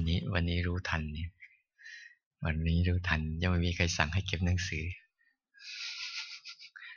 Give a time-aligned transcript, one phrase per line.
[0.00, 1.30] วันนี้ วันนี้รู้ทันเนี่ย
[2.44, 4.84] วันนี้รู้ทันยังไม่มีใครสั่งให้เก็บหนังสือ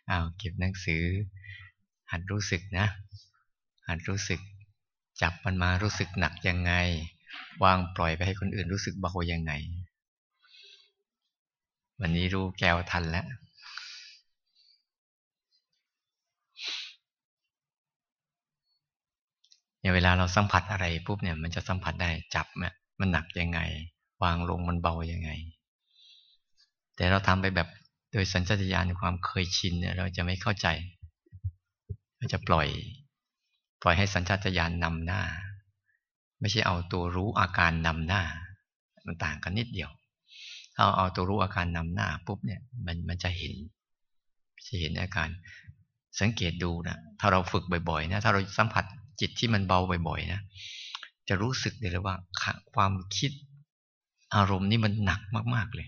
[0.10, 1.04] อ้าวเก็บหนังสือ
[2.12, 2.88] หัดรู้สึกนะ
[3.88, 4.40] หัดรู้สึก
[5.22, 6.74] จับมันมารู้สึกหนักยังไง
[7.64, 9.54] วางปล่อยไปให้คนอื่นรู้สึกเบายังไง
[12.02, 13.26] วันนี้รู้แก้วทันแล้ว
[19.80, 23.60] เนี่ยเวลาเราสัมผัสอะไรปุ๊บเนี่ย มันจะสัมผัสได้จับเนี่ย มันหนักยังไง
[24.24, 25.30] วางลงมันเบายังไง
[26.96, 27.70] แต่เราทำไปแบบ
[28.12, 30.68] โดยสัญชาตญาณความเคยชินเนี่ยเราจะไม่เข้าใจ
[32.18, 32.68] เราจะปล่อย
[33.82, 35.22] ปล่อยให้สัญชาตญาณนำหน้า
[36.40, 38.24] ไม่ใช่เอาตัวรู้อาการนำหน้า
[39.06, 39.92] มันต่างกันนิดเดียว
[40.76, 43.54] ถ้าเอาตัวรู้อาการนำหน้าปุ๊บเนี่ยมันมันจะเห็น
[44.68, 45.28] จะเห็นอาการ
[46.20, 48.86] สังเกตดูนะถ้าเราฝึกบ่อยๆนะถ้าเราสัมผัส
[49.22, 50.40] จิตที่มันเบาบ่อยๆนะ
[51.30, 52.16] จะรู้สึกเลยว่า
[52.74, 53.32] ความคิด
[54.36, 55.22] อารมณ์นี่มันหนัก
[55.56, 55.88] มาก ๆเลย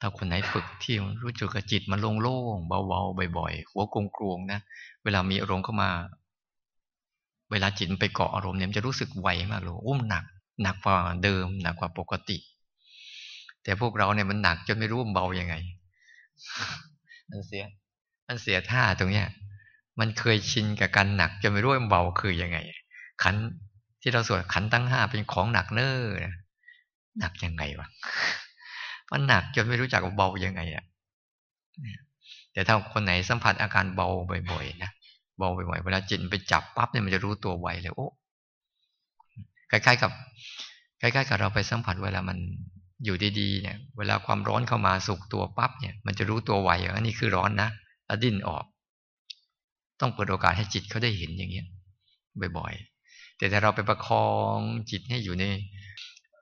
[0.00, 4.60] ถ้าคนไหนฝึกที่รู้จุกจิตมันโล่งๆเบาๆบ่อยๆ หัวกลวงนะ
[5.04, 5.90] เวลามีอารมณ์เข้ามา
[7.50, 10.24] เวลาจิตไปเกาะอารมณ์เนี่ยมันจะรู้สึกไวมากเลยอุ้มหนัก
[10.62, 12.38] หนักกว่าเดิม หนักกว่าปกติ
[13.62, 15.54] แต่พวกเราเนี่ยมันหนักจนไม่รู้เบายังไง
[17.30, 17.64] มันเสีย
[18.26, 19.28] มันเสียท่าตรงเนี้ย
[20.00, 22.58] มันเคยชินกับการหนักจะไม่รู้ว่าเบาคือยังไง
[23.22, 23.34] ขัน
[24.02, 25.96] ที่เราสวดขันตั้งห้าเป็นของหนักเน้อ
[27.18, 27.88] หนักยังไงวะ
[29.10, 30.84] มันหนักจนไม่รู้จักเบายังไงอะ
[32.52, 34.08] แต่ถ้าคนไหนสัมผัสอาการเบา
[34.50, 34.90] บ่อยๆนะ
[35.38, 38.08] เบาบ่อยๆเวลาจิตไปจับปั๊บเนี่ยมันจะรู้ตัวไวเลยโอ้
[39.70, 40.10] คล้ายๆกับ
[41.00, 42.38] คล้ายๆกับเราไปสัมผัสเวลามัน
[43.04, 47.68] อยู่ดีๆเนี่ย เวลาความร้อนเข้ามาสุกตัวปั๊บเนี่ย มันจะรู้ตัวไวว่านี่คือร้อนนะ
[48.06, 48.64] แล้วดิ้นออก
[50.00, 51.66] ต้องเปิดโอกาสให้จิตเขาได้เห็นอย่างเงี้ย
[52.58, 52.91] บ่อยๆ
[53.42, 54.58] แต่ถ้าเราไปประคอง
[54.90, 55.44] จิตให้อยู่ใน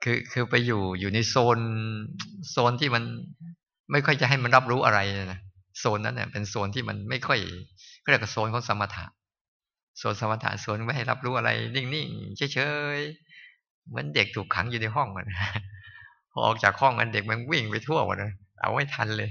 [0.03, 1.59] คือคือไปอยู่อยู่ในโซน
[2.51, 3.03] โซนที่มัน
[3.91, 4.99] ไม่ค่อยจะให้มันรับรู้อะไร
[5.31, 5.39] นะ
[5.79, 7.39] โซนนั้นเนี่ยเป็นโซนที่มันไม่ค่อย
[8.03, 9.05] ก็เรียกว่าโซนของสมถะ
[9.97, 12.59] โซนสมถะโซนไม่ให้รับรู้อะไร นิ่งๆเฉ
[12.95, 15.27] ยๆเหมือนเด็กถูกขังอยู่ในห้องมัน
[16.31, 19.29] พอออกจากห้องมันเด็กมันวิ่งไปทั่วหมดเลยเอาไม่ทันเลย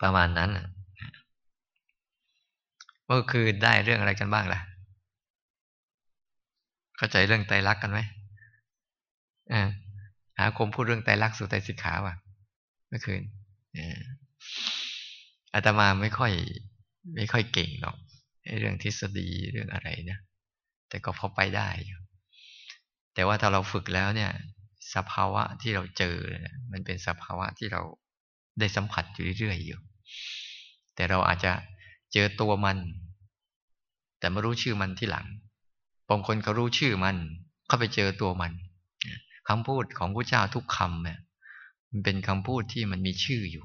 [0.00, 0.50] ประมาณนั้น
[3.06, 4.60] เมื่อคืนได้เรื่องอะไรกันบ้างล่ะ
[7.04, 8.00] เข้าใจเรื่องไตรลักษณ์กันไหม
[9.52, 9.62] อ่า
[10.38, 12.14] หาคมพูดเรื่องไตรลักษณ์สู่ไตรสิกขาว่ะ
[12.88, 13.22] เมื่อคืน
[15.54, 16.32] อาตมาไม่ค่อย
[17.16, 17.96] ไม่ค่อยเก่งหรอก
[18.60, 20.18] เรื่องทฤษฎีเรื่องอะไรนะ
[20.88, 22.00] แต่ก็พอไปได้อยู่
[23.14, 24.30] แต่ว่าถ้าเราฝึกแล้วเนี่ย
[24.94, 26.16] สภาวะที่เราเจอ
[26.72, 27.82] มันเป็นสภาวะที่เรา
[28.58, 29.80] ได้สัมผัสอยู่เรื่อยๆอยู่
[30.94, 31.52] แต่เราอาจจะ
[32.12, 32.78] เจอตัวมัน
[34.18, 35.26] แต่ไม่รู้ชื่อมันที่หลัง
[36.10, 37.16] บางคนเขารู้ชื่อมัน
[37.66, 38.52] เขาไปเจอตัวมัน
[39.48, 41.18] คำพูดของพระเจ้าทุกคำเนี่ย
[41.90, 43.64] มันเป็นคำพูดที่มันมีชื่ออยู่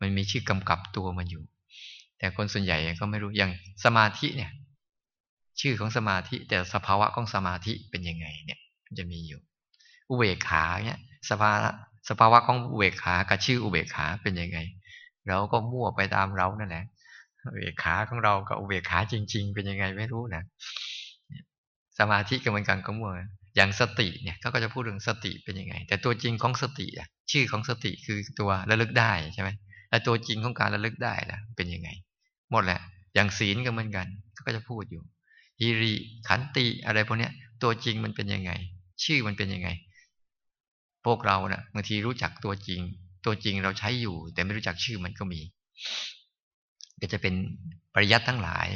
[0.00, 1.44] มันมีชื่อกำกับตัวมันอยู่
[2.18, 3.52] แต่คนส่วนใหญ่ก็ไม่รู้อย่าง
[3.84, 4.50] สมาธิเนี่ย
[5.60, 9.40] ชื่อของสมาธิ แต่สภาวะของสมาธิเป็นยังไงเนี่ย มันจะมีอยู่
[10.08, 11.00] อุเบกขาเนี่ย
[11.30, 11.70] สภาวะ
[12.08, 14.58] สภาวะของอุเบกขากับชื่ออุเบกขาเป็นยังไง
[15.28, 16.84] เราก็มั่วไปตามเรานั่นแหละ
[17.44, 20.42] อุเบกขาของเรากับอุเบกขาจริง ๆ เป็นยังไงไม่รู้นะ
[21.98, 23.12] สมาธิก็เหมือนกันก็มั่ว
[23.56, 29.50] อย่างสติเนี่ยเขาก็จะพูดถึงสติเป็นยังไง แต่ตัวจริงของสติอะชื่อของสติคือตัวระลึกได้ใช่ไหม
[29.88, 31.88] แต่ตัวจริงของการระลึกได้ล่ะเป็นยังไง
[32.52, 32.80] หมดแหละ
[33.14, 35.02] อย่างศีลก็เหมือนกันเขาก็จะพูดอยู่
[35.60, 35.94] ฮิริ
[36.28, 38.52] ขันติอะไรพวกเนี้ย ตัวจริงมันเป็นยังไง
[39.04, 39.68] ชื่อมันเป็นยังไง
[41.06, 42.80] พวกเราเนะ่ะบางทีรู้จักตัวจริง
[43.24, 45.40] ตัวจริงเราใช้อยู่ แต่ไม่รู้จักชื่อมันก็มี
[47.00, 47.34] ก็จะเป็น
[47.94, 48.66] ปริยัติทั้งหลาย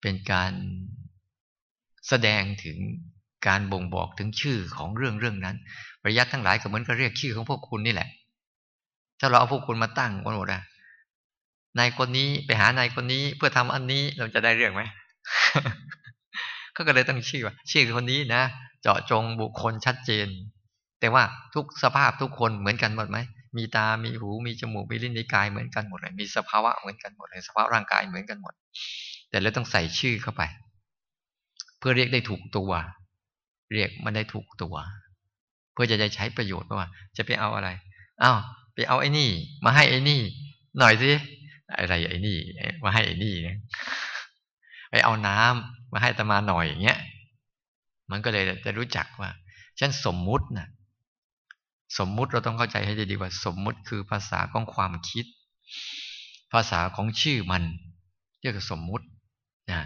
[0.00, 0.52] เป็นการ
[2.08, 2.78] แสดงถึง
[3.46, 5.56] การบ่งบอกถึงชื่อของเรื่องเรื่องนั้น
[6.02, 8.08] ปริยัติทั้งหลายก็เหมือนกับเรียกชื่อของพวกคุณนี่แหละ
[9.20, 10.62] ถ้าเราเอาพวกคุณมาตั้งกันหมดอะ
[11.78, 14.82] นายคนนี้ไปหานายคนนี้เพื่อทำอันนี้เราจะได้เรื่องไหม
[16.72, 18.42] เขาก็เลยตั้งชื่อว่า ชื่อคนนี้นะ
[18.82, 20.28] เจาะจงบุคคลชัดเจน
[21.00, 21.22] แต่ว่า
[21.54, 23.18] ทุกสภาพทุกคนเหมือนกันหมดไหม
[23.56, 28.54] มีตา มีหู มีจมูก มีลิ้น มีกายเหมือนกันหมดเลย มีสภาวะเหมือนกันหมดเลย สภาพร่างกายเหมือนกันหมด
[29.30, 30.42] แต่เราต้องใส่ชื่อเข้าไป
[31.86, 32.70] พื่อเรียกได้ถูกตัว
[33.72, 34.74] เรียกมันได้ถูกตัว
[35.72, 37.68] เพื่อจะได้ใช้ประโยชน์ว่า จะไปเอาอะไร
[38.22, 38.38] อ้าว
[38.74, 39.30] ไปเอาไอ้นี่
[39.64, 40.20] มาให้ไอ้นี่
[40.78, 41.10] หน่อยสิ
[41.78, 42.38] อะไรไอ้นี่
[42.84, 43.34] มาให้ไอ้นี่
[44.90, 46.98] ไปเอาน้ำมาให้ตมาหน่อยอย่างเงี้ย
[48.10, 49.30] มันก็เลยจะรู้จักว่า
[49.78, 50.68] ฉันสมมุตินะ่ะ
[51.98, 55.26] สมมุติเราต้องเข้าใจให้ดีว่า สมมุติคือภาษาของความคิด
[56.52, 57.62] ภาษาของชื่อมัน
[58.40, 59.06] เรียกว่าสมมุติ
[59.70, 59.80] นะ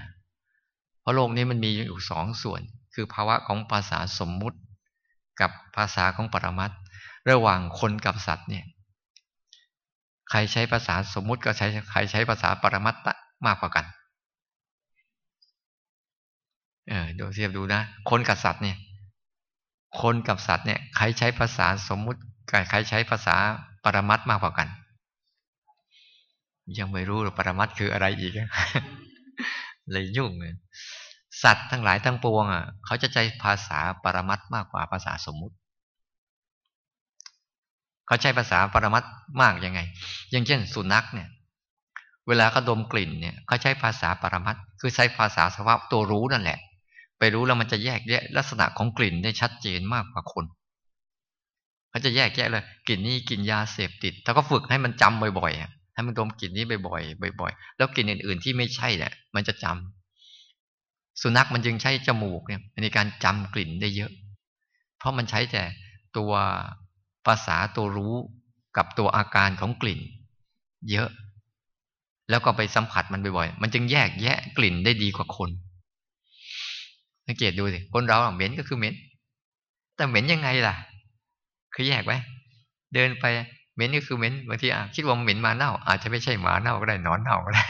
[1.08, 2.60] ราะโลกนี้มันมีอยู่สองส่วน
[2.94, 4.58] คือภาวะของภาษาสมมุติ
[5.40, 6.70] กับภาษาของปรมัต
[7.30, 8.64] ระหว่างคนกับสัตว์เนี่ย
[10.30, 13.08] ใครใช้ภาษาสมมุติก็ใช้ใครใช้ภาษาปรมัตต
[13.46, 13.86] มากกว่ากัน
[16.88, 17.80] เออดูเทียบดูนะ
[18.10, 18.76] คนกับสัตว์เนี่ย
[20.00, 22.20] คนกับสัตว์เนี่ย ใครใช้ภาษาสมมุติ
[22.50, 23.36] กับใครใช้ภาษา
[23.84, 24.68] ปรมัตมากกว่ากัน
[26.78, 28.32] ยังไม่รู้หรอกปรมัตคืออะไรอีก
[29.92, 30.54] เลยยุ่งเลย
[31.42, 35.54] สัตว์ทั้งหลายทั้งปวงอะเขาจะใช้ภาษาปรมัตมากกว่าภาษาสมมุติ
[38.06, 39.04] เขาใช้ภาษาปรมัต
[39.42, 39.80] มากยังไง
[40.30, 41.28] อย่างเช่น สุนัขเนี่ย
[42.28, 46.58] เวลาเขาดมกลิ่นเนี่ยเขาใช้ภาษาปรมัตคือใช้ภาษาสภาพตัวรู้นั่นแหละ
[47.18, 50.44] ไปรู้แล้วมันจะแยกแยะลักษณะของกลิ่นได้ชัดเจนมากกว่าคน
[51.90, 64.12] เขาจะแยกแยะเลยกลิ่นนี้กลิ่นยาเสพติดถ้าก็ฝึกให้มันจำบ่อยๆ ให้มันดมกลิ่นนี้บ่อยๆบ่อยๆแล้วกลิ่นอื่น ๆ ที่ไม่ใช่เนี่ยมันจะจำสุนัขมันจึงใช้จมูกเนี่ยในการจำกลิ่นได้เยอะ
[64.98, 65.62] เพราะมันใช้แต่
[66.16, 66.32] ตัว
[67.26, 68.14] ภาษาตัวรู้
[68.76, 70.00] กับตัวอาการของกลิ่น
[70.90, 71.08] เยอะ
[72.30, 75.50] แล้วก็ไปสัมผัสมันบ่อยๆมันจึงแยกแยะกลิ่นได้ดีกว่าคน
[77.26, 78.94] สังเกตดูสิคนเราเหม็นก็คือเหม็น
[79.96, 80.74] แต่เหม็นยังไงล่ะ
[81.74, 82.16] คือแยกไว้
[82.94, 83.24] เดินไป
[83.78, 87.66] เหม็นก็คือเหม็นบางทีอะคิดว่าเหม็นมาเน่า อาจจะไม่ใช่หมาเน่าก็ได้นอนเน่าก็ได้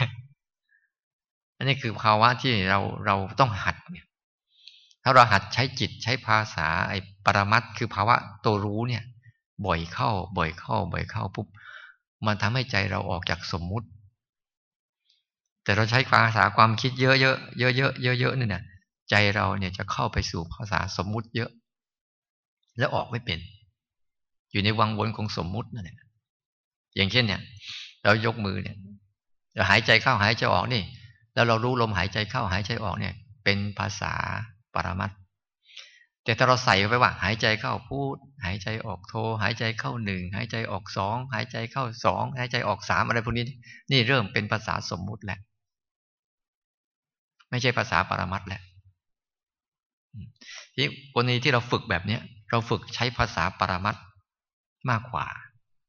[1.57, 4.07] อันนี้คือภาวะที่เราเราต้องหัดเนี่ย
[5.03, 8.15] ถ้าเราหัดใช้จิตใช้ภาษาไอ้ปรมัตคือภาวะ
[8.45, 9.03] ตัวรู้เนี่ย
[9.65, 11.47] บ่อยเข้า บ่อยเข้า บ่อยเข้าปุ๊บ
[12.25, 13.87] มันทำให้ใจเราออกจากสมมุติ
[15.63, 18.63] แต่เราใช้ภาษาความคิดเยอะเยอะเยอะเยอะเยอะเนี่นะ
[19.09, 21.49] ใจเราเนี่ยจะเข้าไปสู่ภาษาสมมุติเยอะ
[22.77, 23.39] แล้วออกไม่เป็น
[24.51, 25.97] อยู่ในวังวนของสมมุตินั่นแหละ
[26.95, 27.41] อย่างเช่นเนี่ย
[28.03, 28.77] เรายกมือเนี่ย
[29.55, 30.83] เราหายใจเข้าหายใจออกนี่
[31.33, 33.13] แล้วเรารู้ลมหายใจเข้าหายใจออกเนี่ย
[33.43, 34.13] เป็นภาษา
[34.73, 35.11] ปรมัต
[36.23, 38.15] แต่ถ้าเราใส่ไปว่า หายใจเข้าพูด
[38.45, 43.45] หายใจออกโท หายใจเข้าหนึ่งหายใจออกสองหายใจเข้าสองหายใจออกสามอะไรพวกนี้
[43.91, 45.39] นี่เริ่มเป็นภาษาสมมุติแหละ
[47.49, 48.61] ไม่ใช่ภาษาปรมัตแหละ
[50.75, 53.95] ที่กรณีที่เราฝึกแบบเนี้ย เราฝึกใช้ภาษาปรมัต
[54.89, 55.25] มากกว่า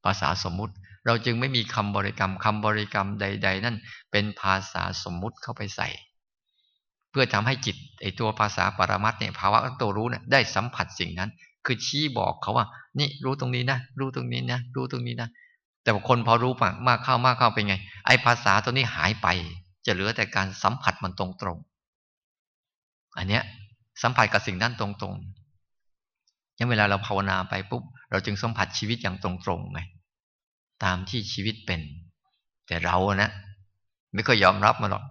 [0.05, 0.75] ภาษาสมมุติ
[1.07, 3.77] เราจึงไม่มีคำบริกรรมคำบริกรรมใด ๆ นั่น
[4.11, 5.89] เป็นภาษาสมมุติเข้าไปใส่
[7.11, 11.31] เพื่อทำให้จิตไอตัวภาษาปรมัตเนี่ยภาวะตัวรู้เนี่ยได้สัมผัสสิ่งนั้น
[11.67, 12.67] คือชี้บอกเขาว่า
[12.99, 15.29] นี่รู้ตรงนี้นะ รู้ตรงนี้นะ รู้ตรงนี้นะ
[15.83, 17.75] แต่คนพอรู้มากมากเข้ามากเข้าเป็นไง
[18.07, 19.27] ไอภาษาตัวนี้หายไป
[19.87, 23.43] จะเหลือแต่การสัมผัสมันตรงๆอันเนี้ย
[24.03, 29.81] สัมผัสกับสิ่งนั้นตรงๆยังเวลาเราภาวนาไปปุ๊บ เราจึงสัมผัสชีวิตอย่างตรงๆไง
[30.85, 31.81] ตามที่ชีวิตเป็น
[32.67, 33.31] แต่เรานะ
[34.15, 35.05] ไม่ค่อยยอมรับมาหรอก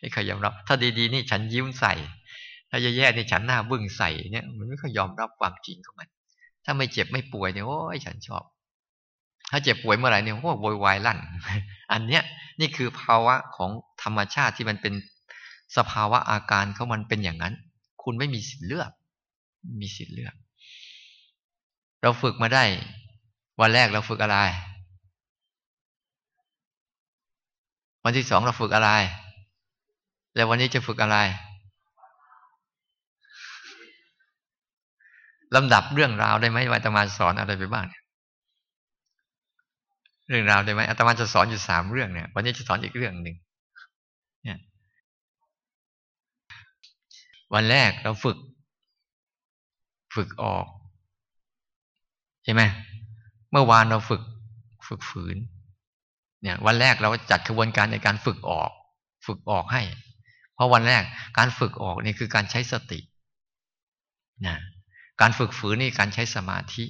[0.00, 1.94] ไม่ค่อยยอมรับ ถ้าดีๆนี่ฉันยิ้มใส่
[2.70, 6.08] ถ้าแย่ๆนี่ฉันหน้าบึ้งใส่เนี่ย มันไม่ค่อยยอมรับความจริงของมัน
[6.64, 8.44] ถ้าไม่เจ็บไม่ป่วยเนี่ยโอ้ยฉันชอบ
[9.50, 11.18] ถ้าเจ็บป่วยเมื่อไหร่เนี่ยโอ้โวยวายลั่น
[11.92, 12.22] อันเนี้ย
[12.60, 13.70] นี่คือภาวะของ
[14.02, 14.94] ธรรมชาติที่มันเป็น
[15.76, 17.54] สภาวะอาการเขามันเป็นอย่างนั้น
[18.02, 18.90] คุณไม่มีสิทธิ์เลือก
[19.80, 20.34] มีสิทธิ์เลือก
[22.02, 22.64] เราฝึกมาได้
[23.60, 24.38] วันแรกเราฝึกอะไร
[28.04, 28.90] วันที่สองเราฝึกอะไร
[30.34, 31.16] แล้ววันนี้จะฝึกอะไร
[35.56, 37.86] ลำดับเรื่องราวได้ไหมว่าอาตมาสอนอะไรไปบ้าง
[40.28, 43.36] เรื่องราวได้ไหมอาตมาจะสอนอยู่สามเรื่องเนี่ย วันนี้จะสอนอีกเรื่องหนึ่ง
[44.44, 44.58] เนี่ย
[47.54, 48.38] วันแรกเราฝึก
[50.14, 50.66] ฝึกออก
[52.44, 52.62] ใช่ไหม
[53.52, 54.22] เมื่อวานเราฝึก
[54.88, 55.36] ฝึกฝืน
[56.42, 58.70] เนี่ย วันแรกเราจัดกระบวนการในการฝึกออก
[59.26, 59.82] ฝึกออกให้
[60.54, 61.02] เพราะวันแรก
[61.38, 63.00] การฝึกออกนี่คือการใช้สติ
[64.46, 64.56] นะ
[65.20, 66.84] การฝึกฝืนนี่การใช้สมาธิ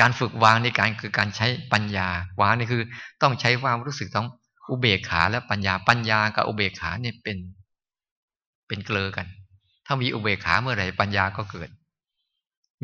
[0.00, 2.08] การฝึกวางนี่การคือการใช้ปัญญา
[2.40, 2.82] วางนี่คือ
[3.22, 4.28] ต้องใช้ความรู้สึกต้อง
[4.70, 7.38] อุเบกขาและปัญญาปัญญากับอุเบกขาเนี่ยเป็น
[8.68, 9.26] เป็นเกลอกัน
[9.86, 11.68] ถ้ามีอุเบกขาเมื่อไหร่ปัญญาก็เกิด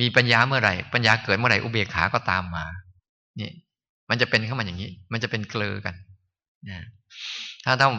[0.00, 2.64] มีปัญญาเมื่อไหร่ ปัญญาเกิดเมื่อไหร่อุเบกขาก็ตามมา
[3.40, 3.50] นี่
[4.10, 5.94] มันจะเป็นเข้ามาอย่างนี้ มันจะเป็นเกลือกัน
[6.68, 6.78] นะ
[7.64, 7.94] ถ้าต้อง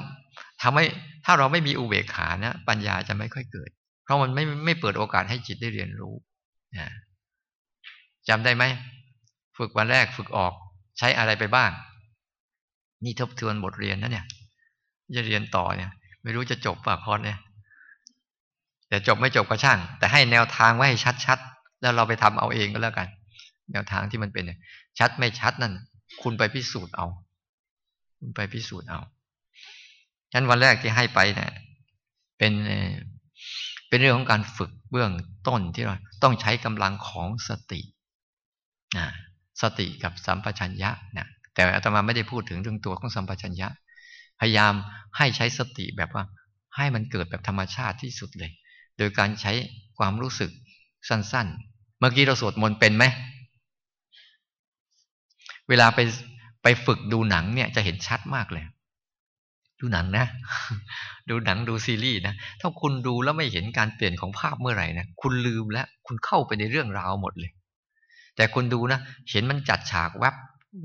[0.62, 0.86] ทำให้
[1.26, 3.70] ถ้าเราไม่มีอุเบกขานะปัญญาจะไม่ค่อยเกิด
[4.04, 6.14] เพราะมันไม่ไม่เปิดโอกาสให้จิตได้เรียนรู้
[6.78, 6.88] นะ
[8.30, 8.64] จำได้ไหม
[9.58, 10.54] ฝึกวันแรกฝึกออก
[10.98, 11.72] ใช้อะไรไปบ้าง
[13.04, 14.26] นี่ทบทวนบทเรียนนะเนี่ย
[15.16, 15.92] จะเรียนต่อเนี่ย
[16.24, 17.40] ไม่รู้จะจบป่ะคอนเนี่ย
[18.90, 21.40] แต่จบไม่จบก็ช่าง แต่ให้แนวทางไว้ให้ชัด
[21.82, 23.08] แล้วเราไปทำเอาเองก็แล้วกัน
[23.72, 24.44] แนวทางที่มันเป็น
[25.00, 25.74] ชัดไม่ชัดนั่น
[26.22, 27.08] คุณไปพิสูจน์เอา
[28.20, 29.00] คุณไปพิสูจน์เอา
[30.32, 31.52] ฉะนั้นวันแรกที่ให้ไปเนะี่ย
[32.38, 32.54] เป็น
[33.90, 35.12] เป็นเรื่องของการฝึกเบื้อง
[35.48, 37.82] ต้นที่เราต้องใช้กำลังของสติ
[38.98, 39.08] นะ
[39.62, 43.68] สติกับสัมปชัญญะนะแต่อาตมาไม่ได้พูดถึงเรื่องตัวของสัมปชัญญะ
[44.40, 44.74] พยายาม
[45.18, 46.24] ให้ใช้สติแบบว่า
[46.76, 48.52] ให้มันเกิดแบบธรรมชาติที่สุดเลย
[48.98, 49.54] โดยการใช้
[49.98, 50.52] ความรู้สึก
[51.10, 51.69] สั้นๆ
[52.00, 53.06] เมื่อกี้เราสวดมนต์เป็นไหม
[55.70, 56.00] เวลาไป
[56.64, 58.66] ไปฝึกดูหนังเนี่ยจะเห็นชัดมากเลย
[59.80, 60.26] ดูหนังนะ
[61.30, 67.52] ดูหนังดูซีรีส์นะ ถ้าคุณดูแล้วไม่เห็นการเปลี่ยนของภาพเมื่อไหร่นะ คุณลืมแล้ว คุณเข้าไปในเรื่องราวหมดเลย
[68.36, 69.00] แต่คุณดูนะ
[69.32, 70.36] เห็นมันจัดฉากแวบ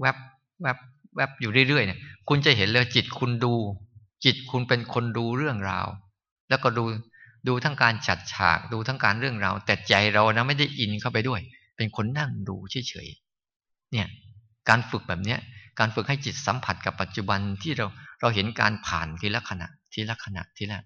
[0.01, 0.17] แวบ
[0.63, 0.79] แวบ
[1.17, 3.55] แวบอยู่เรื่อยๆเนี่ย คุณจะเห็นเลยจิตคุณดู
[4.25, 5.87] จิตคุณเป็นคนดูเรื่องราว
[6.49, 6.85] แล้วก็ดู
[7.49, 11.41] ดูทั้งการจัดฉาก ดูทั้งการเรื่องราวแต่ใจเรานะไม่ได้อินเข้าไปด้วย
[11.77, 14.07] เป็นคนนั่งดูเฉยๆเนี่ย
[14.69, 15.39] การฝึกแบบเนี้ย
[15.79, 17.87] การฝึกให้จิตสัมผัสกับปัจจุบันที่เรา
[18.21, 20.81] เราเห็นการผ่านทีละขณะ ทีละขณะทีละ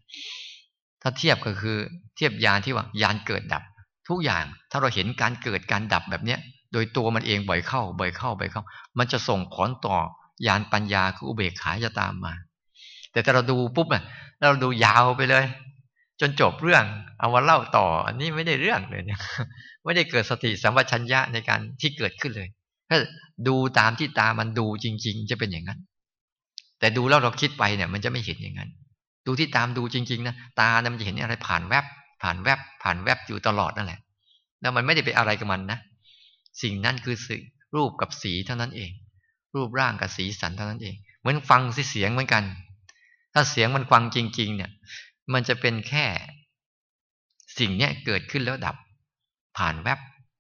[1.03, 1.77] ถ้าเทียบก็คือ
[2.17, 3.62] เทียบยานที่ว่ายานเกิดดับ
[4.09, 6.38] ทุกอย่างถ้าเราเห็นการเกิดการดับแบบเนี้ย
[6.73, 8.62] โดยตัวมันเองบ่อยเข้า บ่อยเข้าบ่อยเข้า
[8.99, 9.97] มันจะส่งผลต่อ
[10.47, 12.33] ยานปัญญาคืออุเบกขาจะตามมา
[13.12, 14.03] แต่ถ้าเราดูปุ๊บอะ
[14.49, 15.45] เราดูยาวไปเลย
[16.20, 16.84] จนจบเรื่อง
[17.20, 19.20] เอามาเล่าต่อ อันนี้ไม่ได้เรื่องเลยเนี่ย
[19.84, 22.48] ไม่ได้เกิดสติสัมปชัญญะในการที่เกิดขึ้นเลย
[22.88, 22.98] ถ้า
[23.48, 25.80] ดูตามที่ตามันดูจริง ๆ จะเป็นอย่างนั้น
[26.78, 28.70] แต่ดูแล้วเราคิดไปเนี่ย มันจะไม่เห็นอย่างนั้น
[29.26, 31.84] ดูที่ตามดูจริง ๆ นะตาเนี่ยมันจะเห็นอะไรผ่านแวบ
[32.22, 34.00] ผ่านแวบ ผ่านแวบอยู่ตลอดนั่นแหละ
[34.60, 35.78] แล้วมันไม่ได้เป็นอะไรกับมันนะ
[36.62, 37.40] สิ่งนั้นคือสิ่
[37.75, 38.90] รูปกับสีเท่านั้นเอง
[39.54, 42.44] รูปร่างกับสีสันเท่านั้นเอง เหมือนฟังเสียงเหมือนกัน
[43.34, 44.70] ถ้าเสียงมันฟังจริง ๆ เนี่ย
[45.32, 46.06] มันจะเป็นแค่
[47.58, 48.76] สิ่งเนี้ยเกิดขึ้นแล้วดับ
[49.58, 49.99] ผ่านแวบ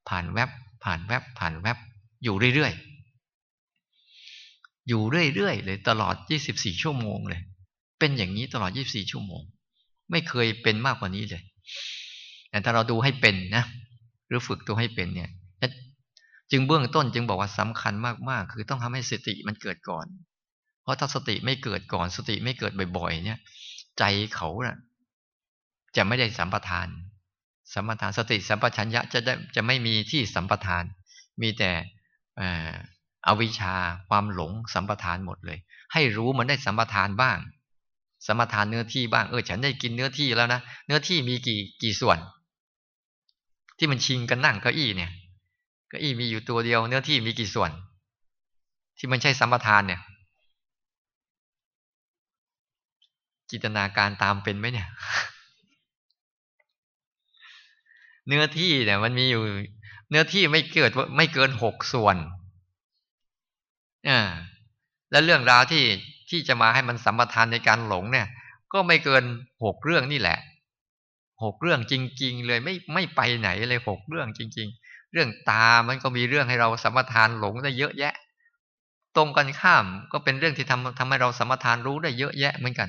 [0.08, 0.50] ผ่านแวบ
[0.84, 1.76] ผ่านแวบ ผ่านแวบ
[2.24, 2.98] อยู่เรื่อยๆ
[4.88, 5.02] อยู่
[5.34, 6.14] เรื่อยๆเลยตลอด
[6.50, 7.40] 24 ชั่วโมงเลย
[7.98, 9.42] เป็นอย่างนี้ตลอด 24 ชั่วโมง
[10.10, 11.42] ไม่เคยเป็นมากกว่านี้เลย
[12.50, 13.64] แต่ถ้าเราดูให้เป็นนะ
[14.28, 15.30] หรือฝึกตัวให้เป็นเนี่ย
[16.50, 17.94] จึงเบื้องต้นจึงบอกว่าสำคัญ
[18.30, 20.06] มากๆ คือต้องทำให้สติมันเกิดก่อน
[20.82, 23.38] เพราะถ้าสติไม่เกิดก่อน สติไม่เกิดบ่อย ๆ เนี่ย
[23.98, 24.76] ใจเขาน่ะ
[25.96, 26.88] จะไม่ได้สัมปทาน
[27.74, 30.84] สัมปทานสติสัมปชัญญะจะได้จะไม่มีที่สัมปทาน
[31.42, 31.70] มีแต่
[33.26, 33.74] อวิชชา
[34.08, 35.58] ความหลงสัมปทานหมดเลย
[35.92, 37.38] ให้รู้มันได้สัมปทานบ้าง
[38.26, 42.18] สัมปทานเนื้อที่บ้างเออฉันได้กินเนื้อที่แล้วนะเนื้อที่มีกี่กี่ส่วน
[43.78, 45.10] ที่มันชิงกันนั่งเก้าอี้เนี่ย
[45.88, 47.70] เก้าอี้มีอยู่ตัวเดียว เนื้อที่มีกี่ส่วน
[48.98, 50.00] ที่มันใช่สัมปทานเนี่ย
[53.50, 54.88] จินตนาการตามเป็นไหมเนี่ย
[58.26, 59.42] เนื้อที่เนี่ยมันมีอยู่
[60.10, 62.16] เนื้อที่ไม่เกิดไม่เกินหกส่วน
[64.08, 64.20] อ่า
[65.10, 65.84] และเรื่องราวที่
[66.30, 68.26] ที่จะมาให้มันสัมปทานในการหลงเนี่ย
[68.72, 69.24] ก็ไม่เกิน
[69.64, 70.38] หกเรื่องนี่แหละ
[71.44, 78.14] หกเรื่องจริง ๆ เลยไม่ไม่ไปไหนเลยหกเรื่องจริง ๆ เรื่องตามันก็มีเรื่องให้เราสัมปทานหลงได้เยอะแยะ
[79.16, 82.88] ตรงกันข้ามก็เป็นเรื่องที่ทำทำให้เราสัมปทานรู้ได้เยอะแยะเหมือนกัน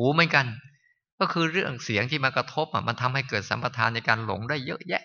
[0.00, 0.46] หูเหมือนกัน
[1.18, 5.02] ก็คือเรื่องเสียงที่มากระทบมันทำให้เกิดสัมปทานในการหลงได้เยอะแยะ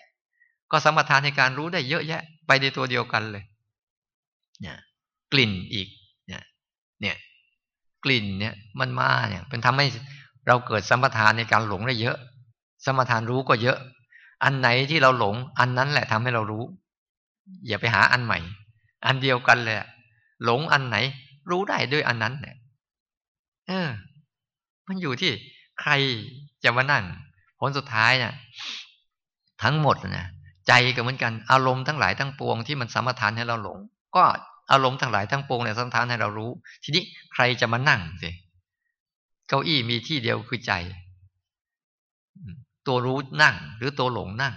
[0.70, 3.44] ก็สัมถานในการรู้ได้เยอะแยะ ไปในตัวเดียวกันเลย
[4.60, 4.76] เนี่ย
[5.32, 5.88] กลิ่นอีก
[6.26, 6.42] เนี่ย
[7.00, 7.16] เนี่ย
[8.04, 9.86] กลิ่นเนี่ยมันมาเนี่ยเป็นทำให้
[10.46, 12.16] เราเกิดสัมถานในการหลงได้เยอะ
[12.84, 13.78] สมถานรู้ก็เยอะ
[14.44, 16.64] อันไหนที่เราหลง อันนั้นแหละทำให้เรารู้
[17.66, 18.38] อย่าไปหาอันใหม่
[19.06, 19.76] อันเดียวกันเลย
[20.44, 20.96] หลงอันไหน
[21.50, 22.56] รู้ได้ด้วยอันนั้นเนี่ย
[23.68, 23.88] เออ
[24.88, 25.32] มันอยู่ที่
[25.80, 25.92] ใคร
[26.64, 27.04] จะมานั่ง
[27.58, 28.34] ผลสุดท้ายเนี่ย
[29.62, 30.26] ทั้งหมดนะ
[30.68, 33.78] ใจก็เหมือนกัน อารมณ์ทั้งหลายทั้งปวงที่มันสมทานให้เราหลง
[34.16, 34.22] ก็
[34.72, 36.50] อารมณ์ทั้งหลายทั้งปวงเนี่ยสมทานให้เรารู้
[36.84, 37.02] ทีนี้
[37.32, 38.30] ใครจะมานั่งสิ
[39.48, 40.72] เก้าอี้มีที่เดียวคือใจ
[42.86, 44.54] ตัวรู้นั่ง หรือตัวหลงนั่ง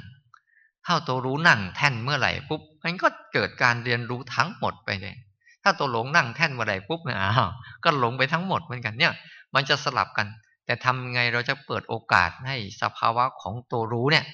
[0.85, 5.15] ถ้าตัวรู้นั่งแท่นเมื่อไหร่ปุ๊บมันก็เกิดการเรียนรู้ทั้งหมดไปเลย
[5.63, 7.49] ถ้าตัวหลงนั่งแท่นเมื่อไหร่ปุ๊บเนี่ยอ้าว
[7.83, 9.13] ก็หลงไปทั้งหมดเหมือนกันเนี่ย
[9.55, 10.27] มันจะสลับกัน
[10.65, 14.25] แต่ทำไงเราจะเปิดโอกาสให้สภาวะของตัวรู้เนี่ย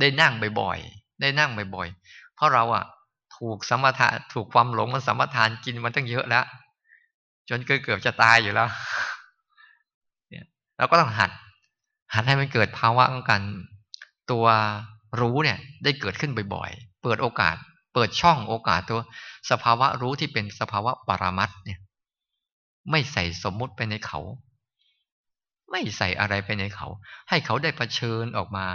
[0.00, 2.84] ได้นั่งบ่อยๆ ได้นั่งบ่อยๆ เพราะเราอะ
[3.36, 6.44] ถูกสมถะถูกความหลงมันสมทานกินมันตั้งเยอะแล้ว
[7.48, 8.68] จนเกือบจะตายอยู่แล้ว
[10.30, 10.44] เนี่ย
[10.78, 11.30] เราก็ต้องหัด
[12.14, 13.42] หัดให้มันเกิดภาวะของการ
[14.30, 14.46] ตัว
[15.20, 17.56] รู้เนี่ยได้เกิดขึ้นบ่อยๆ เปิดโอกาส
[17.94, 19.00] เปิดช่องโอกาสตัว
[19.50, 21.78] สภาวะรู้ที่เป็นสภาวะปรามัดเนี่ย
[22.90, 24.20] ไม่ใส่สมมุติไปในเขา
[25.70, 26.88] ไม่ใส่อะไรไปในเขา
[27.28, 28.66] ให้เขาได้เผชิญออกมา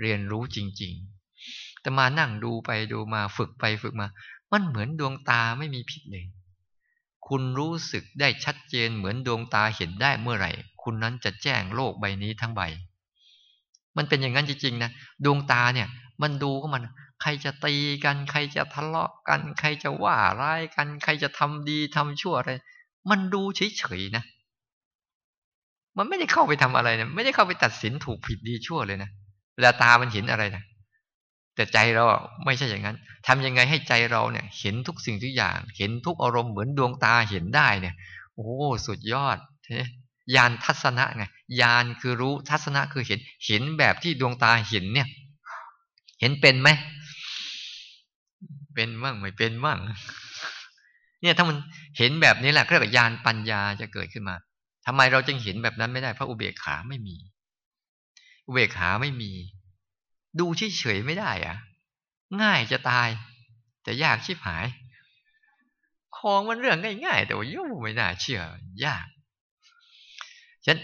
[0.00, 0.92] เรียนรู้จริง
[1.38, 4.08] ๆ แต่มานั่งดูไปดูมาฝึกไปฝึกมา
[4.52, 6.26] มันเหมือนดวงตาไม่มีผิดเลย
[7.28, 10.50] คุณรู้สึกได้ชัดเจนเหมือนดวงตาเห็นได้เมื่อไหร่
[10.82, 12.62] คุณนั้นจะแจ้งโลกใบนี้ทั้งใบ
[13.96, 14.90] มันเป็นอย่างนั้นจริงๆนะ
[15.24, 15.88] ดวงตาเนี่ย
[16.22, 16.84] มันดูก็มัน
[17.22, 22.52] ใครจะตีกัน ใครจะทะเลาะกัน ใครจะว่าร้ายกัน ใครจะทำดีทำชั่วอะไร
[23.10, 24.24] มันดูเฉยๆนะ
[25.98, 29.10] มันไม่ได้เข้าไปทำอะไรนะไม่ได้เข้าไปตัดสินถูกผิดดีชั่วเลยนะ
[29.54, 30.64] เวลาตามันเห็นอะไรนะ
[31.54, 32.04] แต่ใจเรา
[32.44, 37.94] ไม่ใช่อย่างนั้นทำยังไงให้ใจเราเนี่ย เห็นทุกสิ่งทุกอย่าง เห็นทุกอารมณ์เหมือนดวงตาเห็นได้เนี่ย
[38.34, 38.48] โอ้
[38.86, 39.38] สุดยอด
[40.34, 41.24] ญาณทัศนะไง
[41.60, 45.08] ญาณคือรู้ทัศนะคือเห็น เห็นแบบที่ดวงตาเห็นเนี่ย
[46.20, 46.68] เห็นเป็นไหม
[48.74, 49.78] เป็นมั่งไม่เป็นมั่ง
[51.22, 51.56] เนี่ยถ้ามัน
[51.98, 54.36] เห็นแบบนี้แหละเรียกว่าญาณปัญญาจะเกิดขึ้นมา
[54.86, 57.16] ทำไมเราจึงเห็นแบบนั้นไม่ได้เพราะอุเบกขาไม่มี
[58.46, 59.32] อุเบกขาไม่มี
[60.38, 61.56] ดูเฉยๆไม่ได้อะ
[62.42, 63.08] ง่ายจะตาย
[63.82, 64.66] แต่ยากชิบหาย
[66.16, 68.42] ของมันเรื่องง่ายๆแต่ว่ายุ่ไม่น่าเชื่อ
[68.84, 69.06] ยาก
[70.64, 70.78] ฉะนั้น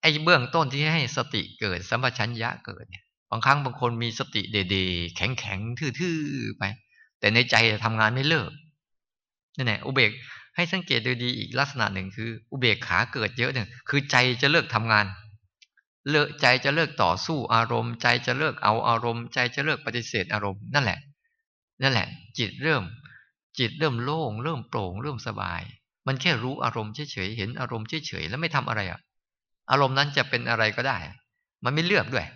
[0.00, 6.62] ไอ้เบื้องต้นที่ให้สติเกิดสัมปชัญญะเกิดเนี่ยบางครั้งบางคนมีสติเดๆแข็งๆทื่อๆไป
[7.20, 8.50] แต่ในใจทำงานไม่เลิก
[9.56, 10.10] นั่นแหละอุเบก
[10.56, 15.06] ให้สังเกตดูดีอีกลักษณะหนึ่งคือ อุเบกขาเกิดเยอะหนึ่งคือใจจะเลิกทำงาน
[16.10, 20.98] เลิกใจจะเลิกต่อสู้อารมณ์ ใจจะเลิกเอาอารมณ์ ใจจะเลิกปฏิเสธอารมณ์นั่นแหละ
[21.82, 22.06] นั่นแหละ
[22.38, 22.82] จิตเริ่ม
[23.58, 25.60] จิตเริ่มโล่ง เริ่มโปร่ง เริ่มสบาย
[26.06, 29.00] มันแค่รู้อารมณ์เฉยๆเห็นอารมณ์เฉยๆแล้วไม่ทำอะไรอะ
[29.70, 30.98] อารมณ์นั้นจะเป็นอะไรก็ได้
[31.64, 32.26] มันไม่เลือกด้วย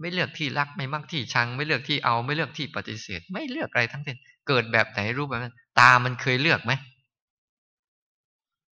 [0.00, 4.16] ไม่เลือกที่รักไม่มักที่ชัง ไม่เลือกที่เอาไม่เลือกที่ปฏิเสธ ไม่เลือกอะไรทั้งสิ้น
[4.48, 6.72] เกิดแบบไหนรู้แบบนั้น ตามันเคยเลือกไหม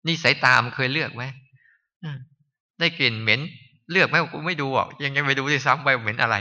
[0.08, 1.24] นี่สายตามันเคยเลือกไหม
[2.80, 3.42] ได้กลิ่นเหม็น
[3.92, 6.36] เลือกไหมกูไม่ดูอะยังยังไปดูที่ซ้ำไปเหม็นอะไร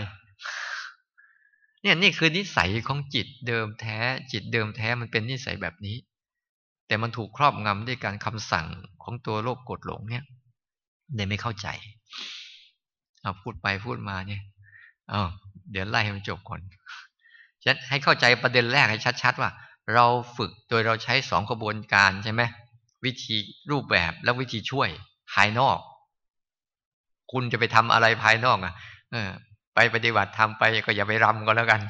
[1.82, 3.98] เนี่ยนี่คือนิสัยของจิตเดิมแท้
[4.32, 5.96] จิตเดิมแท้มันเป็นนิสัยแบบนี้
[6.86, 8.66] แต่มันถูกครอบงำด้วยการคำสั่ง
[9.02, 10.24] ของตัวโลกกดหลงเนี่ย
[11.14, 11.68] เลยไม่เข้าใจ
[13.22, 14.42] เอาพูดไปพูดมาเนี่ย
[15.10, 15.22] เอา
[15.70, 16.60] เดี๋ยวไล่ให้มันจบก่อน
[17.64, 19.50] ฉันให้เข้าใจประเด็นแรกให้ชัด ๆ ว่า
[19.94, 22.42] เราฝึกโดยเราใช้สองกระบวนการใช่ไหม
[23.04, 23.36] วิธี
[23.70, 24.88] รูปแบบและวิธีช่วย
[25.32, 25.78] ภายนอก
[27.32, 28.74] คุณจะไปทำอะไรภายนอกอะ
[29.12, 29.30] เออ
[29.74, 31.80] ไปปฏิบัติทำไปก็อย่าไปรำก็แล้วกัน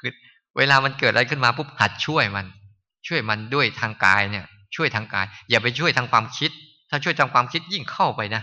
[0.00, 0.12] คือ
[0.58, 2.46] เวลามันเกิดอะไรขึ้นมาปุ๊บหัดช่วยมัน
[3.08, 4.44] ช่วยมันด้วยทางกายเนี่ย
[4.76, 6.50] ช่วยทางกาย อย่าไปช่วยทางความคิด
[6.90, 8.42] ถ้าช่วยทางความคิดยิ่งเข้าไปนะ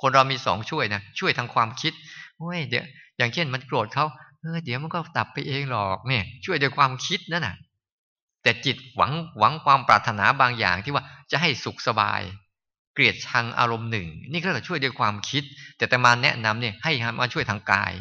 [0.00, 1.92] คนเรามีสองช่วยนะช่วยทางความคิด
[2.38, 2.84] เฮ้ยเดี๋ยว
[3.18, 4.04] อย่างเช่นมันโกรธเขา
[4.40, 7.56] เออเดี๋ยวมันก็ตับไปเองหรอกเนี่ย ช่วยด้วยความคิดนั่นน่ะ
[8.42, 12.22] แต่จิตหวังหวังความปรารถนาบางอย่างที่ว่าจะให้สุขสบาย
[12.94, 15.42] เกลียดชังอารมณ์หนึ่ง นี่ก็จะช่วยด้วยความคิด
[15.76, 17.92] แต่แต่มาแนะนำเนี่ยให้มาช่วยทางกาย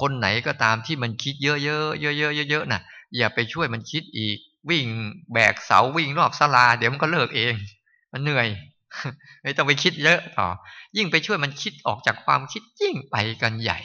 [0.00, 2.82] คนไหนก็ตามที่มันคิดเยอะๆเยอะๆเยอะๆน่ะ
[3.16, 4.36] อย่าไปช่วยมันคิดอีก
[4.70, 4.86] วิ่ง
[5.32, 7.54] แบกเสาวิ่งรอบศาลา เดี๋ยวมันก็เลิกเอง
[8.12, 8.48] มันเหนื่อย
[9.42, 10.48] ไม่ต้องไปคิดเยอะต่อ
[10.96, 13.78] ยิ่งไปช่วยมันคิดออกจากความคิดยิ่งไปกันใหญ่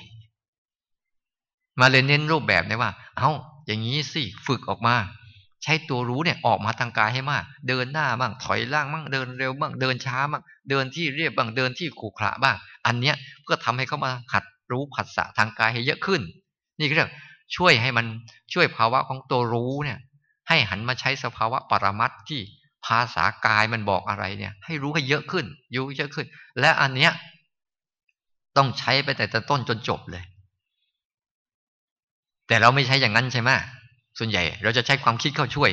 [1.79, 3.31] มาเลยเน้นรูปแบบนี้ว่า เอา้า
[3.65, 4.95] อย่างนี้สิฝึกออกมา
[5.63, 16.21] ใช้ตัวรู้เนี่ยออกมาทางกายให้มาก เดินหน้าบ้างถอยล่างบ้างเดินเร็วบ้างเดินช้าบ้างเดินที่เรียบบ้างเดินที่ขรุขระบ้าง อันเนี้ยเพื่อทำให้เขามาหัดรู้ผัสสะทางกายให้เยอะขึ้น
[16.79, 17.11] นี่เรียก
[17.55, 18.05] ช่วยให้มัน
[18.53, 19.99] ช่วยภาวะของตัวรู้เนี่ย
[20.49, 22.41] ให้หันมาใช้สภาวะปรมัตที่
[22.85, 26.27] ภาษากายมันบอกอะไรเนี่ย ให้รู้ให้เยอะขึ้น ยุ่เยอะขึ้น
[26.59, 27.11] และอันเนี้ย
[28.57, 30.23] ต้องใช้ไปแต่ต้นจนจบเลย
[32.47, 33.49] แต่เราไม่ใช้อย่างนั้นใช่ไหม
[34.17, 35.71] ส่วนใหญ่ เราจะใช้ความคิดเข้าช่วย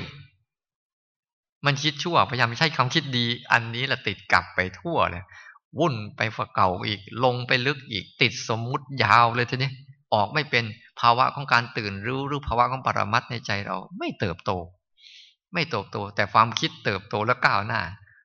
[1.66, 5.24] มันคิดชั่วพยายามใช้ความคิดดี อันนี้แหละติดกลับไปทั่วเลย
[5.78, 9.70] วุ่นไปฝักเก่าอีก ลงไปลึกอีก ติดสมมุติยาวเลยทีนี้
[10.14, 10.64] ออกไม่เป็น
[11.00, 14.50] ภาวะของการตื่นรู้หรือภาวะของปรมัตในใจเราไม่เติบโต
[15.54, 17.80] ไม่โตโต แต่ความคิดเติบโตและก้าวหน้า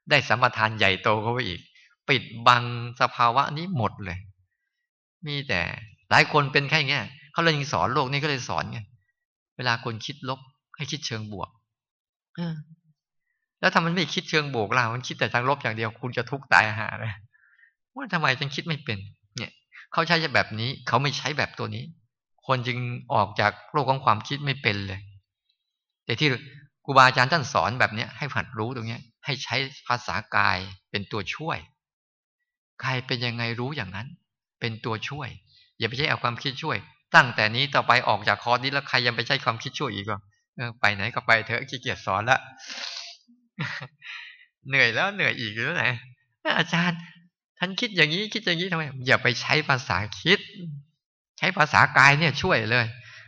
[0.09, 1.61] ได้สัมปทานใหญ่โตเข้าไปอีก
[2.09, 2.63] ปิดบัง
[3.01, 4.19] สภาวะนี้หมดเลย
[5.27, 5.61] มีแต่
[6.09, 7.05] หลายคนเป็นแค่เงี้ย
[7.37, 8.79] เขาเลยยังสอนโลกนี้ก็เลยสอนไง
[9.57, 10.39] เวลาคนคิดลบ
[10.77, 11.49] ให้คิดเชิงบวก
[12.35, 12.53] เออ
[13.59, 17.13] แล้วถ้ามันไม่คิดเชิงบวกล่ะมันคิดแต่ทางลบอย่างเดียว คุณจะทุกข์ตายหาเลย
[17.95, 18.97] ว่าทำไมจึงคิดไม่เป็น
[19.37, 19.51] เนี่ย
[19.93, 21.83] เขาใช้แบบนี้ เขาไม่ใช้แบบตัวนี้
[22.47, 22.77] คนจึง
[23.13, 24.99] ออกจากโลกของความคิดไม่เป็นเลย
[26.05, 26.29] แต่ที่
[26.85, 29.55] ครูบาอาจารย์ท่านสอนแบบเนี้ยให้ผัดรู้ตรงเนี้ย ให้ใช้
[29.87, 30.57] ภาษากาย
[30.91, 31.57] เป็นตัวช่วย
[32.83, 34.07] กายเป็นยังไงรู้อย่างนั้น
[34.59, 35.29] เป็นตัวช่วย
[35.77, 36.77] อย่าไปใช้เอาความคิดช่วย
[37.15, 40.21] ตั้งแต่นี้ต่อไปออกจากคอร์สนี้แล้วใครยังไปใช้ความคิดช่วยอีกอะ
[40.81, 42.39] ไปไหนก็ไปเถอะขี้เกียจสอนละ
[44.67, 45.85] เหนื่อยแล้วเหนื่อยอีกหรือไง
[46.57, 46.99] อาจารย์
[47.59, 50.39] ท่านคิดอย่างนี้คิดอย่างนี้ทำไมอย่าไปใช้ภาษาคิด
[51.39, 52.85] ใช้ภาษากายเนี่ยช่วยเลย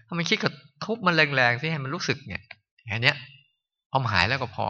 [0.07, 0.49] ถ้ามันคิดก็
[0.83, 2.41] ทุบมันแรงๆสิให้มันรู้สึกเนี่ย
[2.87, 3.13] แค่นี้
[3.91, 4.67] พอหายแล้วก็พอ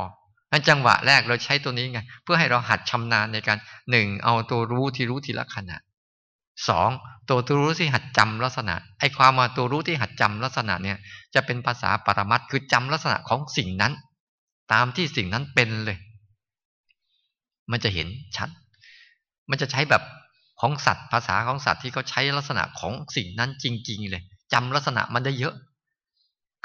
[0.51, 3.57] นั้นจังหวะแรกเราใช้ตัวนี้ไงเพื่อให้เราหัดชำนาญในการ
[3.91, 5.77] หนึ่งเอาตัวรู้ที่รู้ทีละขณะ
[6.67, 6.89] สอง
[7.29, 10.97] ตัวตัวรู้ที่หัดจำลักษณะไอ้ความมาตัวรู้ที่หัดจำลักษณะเนี่ย
[11.35, 13.93] จะเป็นภาษาปรมัตคือจำลักษณะของสิ่งนั้น
[14.73, 15.97] ตามที่สิ่งนั้นเป็นเลย
[17.71, 18.49] มันจะเห็นชัด
[19.49, 20.03] มันจะใช้แบบ
[20.61, 25.55] ของสัตว์ ภาษาของสัตว์ที่เขาใช้ลักษณะของสิ่งนั้นจริง ๆ เลยจำลักษณะมันได้เยอะ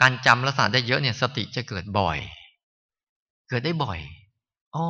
[0.00, 2.18] การจำลักษณะได้เยอะเนี่ย สติจะเกิดบ่อย
[3.48, 3.98] เกิดได้บ่อย
[4.74, 4.84] อ๋อ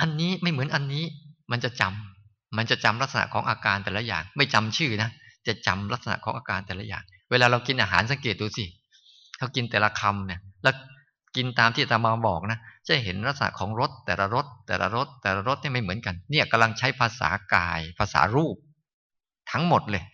[0.00, 1.04] อันนี้ไม่เหมือนอันนี้
[1.50, 2.11] มันจะจำ
[2.56, 5.10] มันจะจำลักษณะของอาการแต่ละอย่าง ไม่จำชื่อนะ
[5.46, 8.64] จะจำลักษณะของอาการแต่ละอย่าง เวลาเรากินอาหารสังเกตดูสิ
[9.38, 10.74] เขากินแต่ละคำเนี่ย แล้ว
[11.36, 18.56] กินตามที่ตามาบอกนะ จะเห็นลักษณะของรสแต่ละรสแต่ละรสแต่ละรสเนี่ยไม่เหมือนกัน เนี่ยกำลังใช้ภาษากาย ภาษารูป
[19.50, 20.04] ทั้งหมดเลย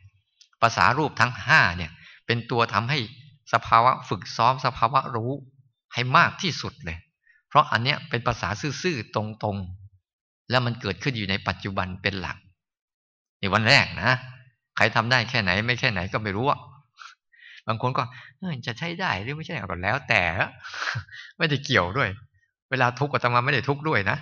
[0.63, 1.91] ภาษารูปทั้งห้าเนี่ย
[2.27, 2.99] เป็นตัวทำให้
[3.53, 5.33] สภาวะฝึกซ้อมสภาวะรู้
[5.95, 6.99] ให้มากที่สุดเลย
[7.49, 8.49] เพราะอันเนี้ยเป็นภาษา
[8.83, 9.23] ซื่อๆตร
[9.55, 9.78] งๆ
[10.51, 12.37] แล้วมันเกิดขึ้นอยู่ในปัจจุบันเป็นหลัก
[13.41, 14.11] ในวันแรกนะ
[14.77, 16.61] ใครทำได้แค่ไหน ไม่แค่ไหนก็ไม่รู้อะ
[17.67, 18.03] บางคนก็
[18.67, 20.23] จะใช้ได้หรือไม่ใช่ก็แล้วแต่
[21.39, 22.09] ไม่ได้เกี่ยวด้วย
[22.71, 24.19] เวลาทุกข์ก็จะมาไม่ได้ทุกข์ด้วยนะ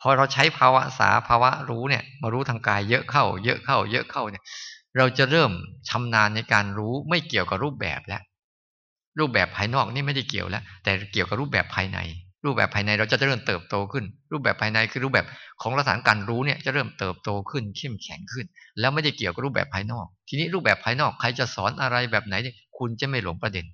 [0.00, 4.44] พอเราใช้ภาวะสาภาวะรู้เนี่ย มารู้ทางกายเยอะเข้า เยอะเข้า เยอะเข้าเนี่ย
[4.96, 5.50] เราจะเริ่ม
[5.88, 8.22] ชำนาญในการรู้ไม่เกี่ยวกับรูปแบบแล้ว
[9.18, 11.98] รูปแบบภายนอกนี่ไม่ได้เกี่ยวแล้ว แต่เกี่ยวกับรูปแบบภายใน
[12.44, 15.26] รูปแบบภายในเราจะเริ่มเติบโตขึ้น รูปแบบภายในคือรูปแบบ
[15.62, 18.46] ของลักษณะการรู้เนี่ยจะเริ่มเติบโตขึ้นเข้มแข็งขึ้น
[18.80, 23.66] แล้วไม่ได้เกี่ยวกับรูปแบบภายนอก ทีนี้รูปแบบภายนอกใครจะสอนอะไรแบบไหนเนี่ยคุณจะไม่หลงประเด็น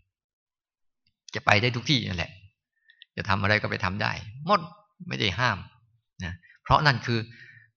[1.34, 2.30] จะไปได้ทุกที่นั่นแหละ
[3.16, 4.12] จะทำอะไรก็ไปทำได้
[4.46, 4.60] หมด
[5.08, 5.58] ไม่ได้ห้าม
[6.24, 7.18] นะเพราะนั่นคือ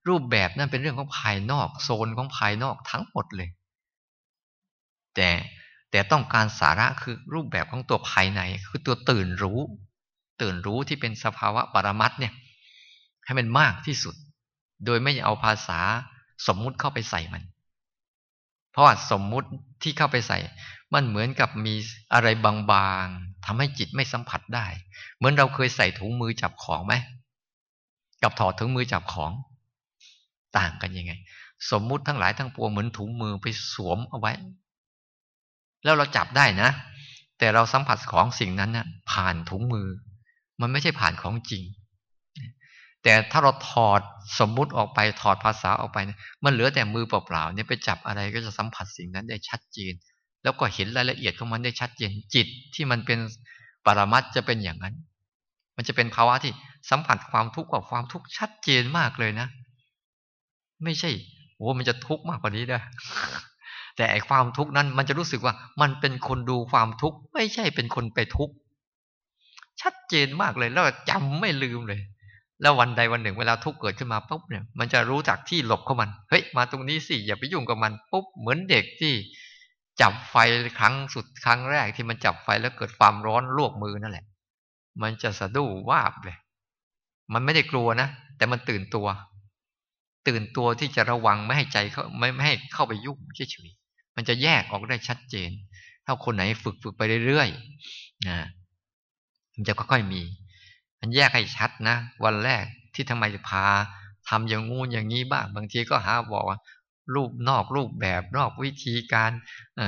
[0.08, 3.50] รูปแบบนั่นเป็นเรื่องของภายนอก โซนของภายนอกทั้งหมดเลย
[5.16, 5.30] แต่
[5.92, 9.60] แต่ต้องการสาระคือรูปแบบของตัวภายในคือตัวตื่นรู้
[10.42, 12.34] ตื่นรู้ที่เป็นสภาวะปรมัตเนี่ย
[13.26, 14.16] ให้มันมากที่สุด
[14.86, 15.80] โดยไม่เอาภาษา
[16.48, 17.44] สมมุติเข้าไปใส่มัน
[18.72, 19.50] เพราะว่าสมมุติ
[19.84, 20.38] ที่เข้าไปใส่
[20.94, 21.76] มันเหมือนกับมี
[22.14, 24.68] อะไรบางๆทำให้จิตไม่สัมผัสได้
[25.18, 26.94] เหมือนเราเคยใส่ถุงมือจับของไหม
[28.24, 29.32] กับถอดถุงมือจับของ
[30.58, 31.14] ต่างกันยังไง
[31.72, 34.32] สมมุติทั้งหลายทั้งปวงเหมือนถุงมือไปสวมเอาไว้
[35.84, 36.70] แล้วเราจับได้นะ
[37.38, 39.88] แต่เราสัมผัสของสิ่งนั้นนะ่ะผ่านถุงมือ
[40.62, 41.64] มันไม่ใช่ผ่านของจริง
[43.04, 44.02] แต่ถ้าเราถอด
[44.40, 45.98] สมมุติออกไปถอดภาษาออกไป
[46.44, 49.94] มันเหลือแต่มือเปล่าๆเนี่ยไปจับอะไรก็จะสัมผัสสิ่งนั้นได้ชัดเจน
[50.44, 53.20] แล้วก็เห็นรายละเอียดของมันได้ชัดเจนจิตที่มันเป็น
[53.86, 54.96] ปรมัตจะเป็นอย่างนั้น
[55.76, 56.54] มันจะเป็นภาวะที่
[56.90, 59.48] สัมผัสความทุกข์กับความทุกข์ชัดเจนมากเลยนะ
[60.84, 61.10] ไม่ใช่
[61.56, 62.82] โอ้มันจะทุกข์มากกว่านี้นะ
[63.96, 68.54] แต่ไอความทุกข์นั้นมันจะรู้สึกว่ามันเป็นคนดูความทุกข์ไม่ใช่เป็นคนไปทุกข์
[69.82, 72.02] ชัดเจนมากเลย แล้วจำไม่ลืมเลย
[72.62, 79.14] แล้ววันใดวันหนึ่งเวลาทุกข์เกิดขึ้นมาปุ๊บเนี่ย มันจะรู้จักที่หลบของมัน เฮ้ยมาตรงนี้สิอย่าไปยุ่งกับมันปุ๊บเหมือนเด็กที่
[80.02, 80.36] จับไฟ
[80.80, 84.26] ครั้งสุดครั้งแรกที่มันจับไฟแล้วเกิดความร้อนลวกมือนั่นแหละ
[85.02, 86.38] มันจะสะดุ้งวาบเลย
[87.34, 89.08] มันไม่ได้กลัวนะ แต่มันตื่นตัว
[90.28, 95.50] ตื่นตัวที่จะระวังไม่ให้ใจเขาไม่ไม่ให้เข้าไปยุ่งเฉยๆมันจะแยกออกได้ชัดเจน
[96.06, 98.38] ถ้าคนไหนฝึกฝึกไปเรื่อยๆนะ
[99.58, 100.22] มันจะค่อยๆมี
[101.00, 103.66] มันแยกให้ชัดนะ วันแรกที่ทำไมจะพา
[104.30, 106.60] ทำอย่างงูอย่างนี้บ้าง บางทีก็หาบอกว่า
[107.16, 109.32] รูปนอกรูปแบบนอกวิธีการ
[109.78, 109.82] เอ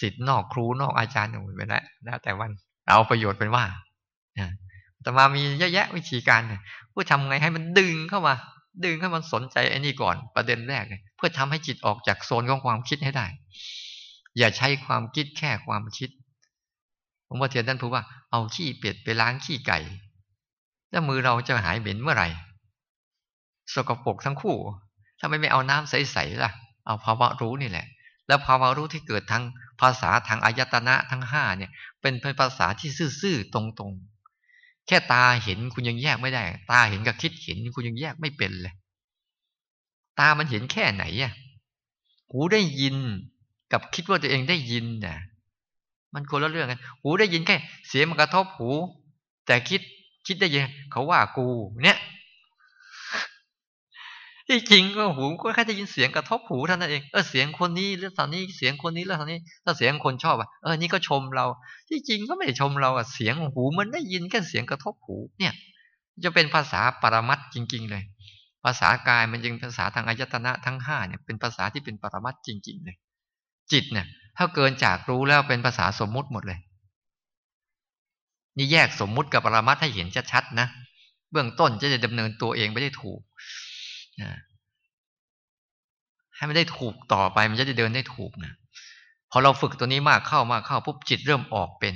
[0.00, 2.50] สิทธิ์นอกครูนอกอาจารย์อย่างไปแล้วแล้วแต่วัน
[2.88, 3.64] เอาประโยชน์เป็นว่า
[5.02, 8.34] แต่มามีเยอะแยะวิธีการเนี่ยเพื่อทำไงให้มันดึงเข้ามา
[8.84, 13.26] ดึงให้มันสนใจไอ้นี่ก่อนประเด็นแรกเนี่ยเพื่อทำให้จิตออกจากโซนของความคิดให้ได้
[14.38, 16.10] อย่าใช้ความคิดแค่ความคิด
[17.28, 19.78] ผมว่าเทียนท่านพูดว่าเอาขี้เป็ดไปล้างขี้ไก่
[20.90, 22.28] แล้วมือเราจะหายเหม็นเมื่อไหร่
[23.74, 24.56] สกปรกทั้งคู่
[25.18, 26.50] ถ้าไม่ไม่เอาน้ำใสๆล่ะ
[26.86, 27.86] เอาภาวะรู้นี่แหละ
[28.26, 29.42] แล้วภาวะรู้ที่เกิดทาง
[29.80, 38.74] ภาษาทางอายตนะทั้งห้าเนี่ยเป็นภาษาที่ซื่อๆตรงๆ แค่ตาเห็นคุณยังแยกไม่ได้ ตาเห็นกับคิดเห็นคุณยังแยกไม่เป็นเลย
[40.18, 41.32] ตามันเห็นแค่ไหนอะ
[42.30, 42.96] หูได้ยิน
[43.72, 45.18] กับคิดว่าตัวเองได้ยินน่ะ
[46.14, 47.56] มันคนละเรื่องกันหูได้ยินแค่
[47.88, 48.70] เสียงมันกระทบหู
[49.46, 49.80] แต่คิด
[50.26, 51.46] คิดได้ยินเขาว่ากู
[51.82, 51.98] เนี่ย
[54.50, 61.46] ที่จริงก็หูก็แค่ได้ยินเสียงกระทบหูเท่านั้นเองเออเสียงคนนี้เรื่องตอนนี้เสียงคนนี้เรื่องตอนนี้ถ้าเสียงคนชอบอะเออนี่ก็ชมเรา
[61.88, 65.52] ที่จริงก็ไม่ได้ชมเราอะเสียงหูมันได้ยินแค่เสียงกระทบหู เนี่ย
[66.24, 68.02] จะเป็นภาษาปรมัตจริง ๆ เลย
[68.64, 72.96] ภาษากายมันจึงภาษาทางอายตนะทั้งห้าเนี่ยเป็นภาษาที่เป็นปรมัตจริง ๆ เลย
[73.72, 74.06] จิตเนี่ย
[74.38, 76.58] ถ้าเกินจากรู้แล้วเป็นภาษาสมมุติหมดเลย
[78.56, 80.66] นี่แยกสมมุติกับปรมัตให้เห็นชัดๆนะ
[81.30, 83.20] เบื้องต้นจะจะดำเนินตัวเองไม่ได้ถูก
[86.36, 88.52] ให้มันได้ถูกต่อไปมันจะได้เดินได้ถูกนะ
[89.30, 91.94] พอเราฝึกตัวนี้มากเข้ามากเข้าปุ๊บจิตเริ่มออกเป็น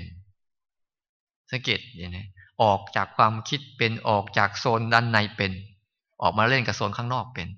[1.51, 2.25] สังเกตอย่างนี้
[2.63, 5.53] ออกจากความคิดเป็นออกจากโซนด้านในเป็น
[6.23, 7.49] ออกมาเล่นกับโซนข้างนอกเป็น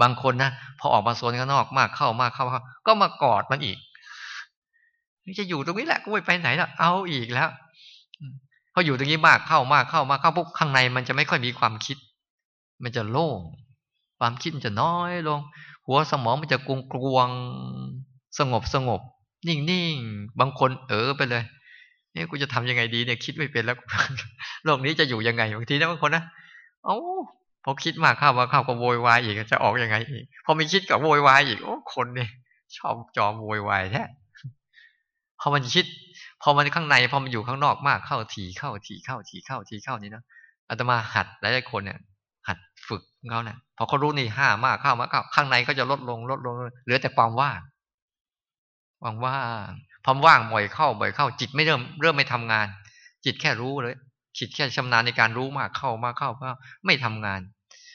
[0.00, 2.46] บางคนนะพอออกมาโซนข้างนอกมากเข้ามากเข้า
[2.86, 3.78] ก็มากอดมันอีก
[5.30, 7.48] นี่จะอยู่ตรงนี้แหละก็ไม่ไปไหนแล้วเอาอีกแล้ว
[8.72, 11.96] พออยู่ตรงนี้มากเข้ามากเข้ามากเข้าปุ๊บข้างในมันจะไม่ค่อยมีความคิด
[12.82, 13.40] มันจะโล่ง
[14.18, 15.40] ความคิดมันจะน้อยลง
[15.86, 17.28] หัวสมองมันจะกลวงกลวง
[18.38, 19.00] สงบสงบ
[19.48, 19.94] นิ่งนิ่ง
[20.40, 21.44] บางคนเออไปเลย
[22.14, 23.76] นี่กูจะทำยังไงดีเนี่ยคิดไม่เป็นแล้ว
[24.64, 26.24] โลกนี้จะอยู่ยังไงบางทีนะบางคนนะ
[26.84, 26.96] เอ้า
[27.64, 32.30] พอคิดมากเข้ามาเข้าก็โวยวายอีกจะออกยังไงอีกพอมีคิดกับโวยวายอีกโอ้คนเนี่ย
[32.76, 34.02] ชอบจอมโวยวายแท้
[35.40, 35.84] พอมันคิด
[36.42, 40.22] พอมันข้างในพอมันอยู่ข้างนอกมากเข้าทีเข้าทีเข้าทีเข้าทีเข้านี่นะ
[40.68, 41.98] อาตมาหัดหลายๆคนเนี่ย
[42.48, 47.60] หัดฝึกเขาเนี่ยพอเขารู้นี่ห้ามากเข้ามากเข้าข้างในก็จะลดลงลดลงเหลือแต่ความว่าง
[49.02, 49.70] ว่างว่าง
[50.04, 52.66] พอว่างบ่อยเข้าบ่อยเข้า จิตไม่เริ่มเริ่มไม่ทำงาน
[53.24, 53.96] จิตแค่รู้เลย
[54.38, 56.50] จิตแค่ชำนาญในการรู้มากเข้ามากเข้าก็
[56.86, 57.40] ไม่ทำงาน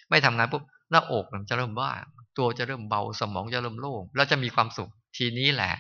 [0.10, 2.04] ไม่ทำงานปุ๊บหน้าอกมันจะเริ่มว่าง
[2.38, 5.74] ตัวจะเริ่มเบาสมองจะเริ่มโล่งแล้วจะมีความสุขทีนี้แหละ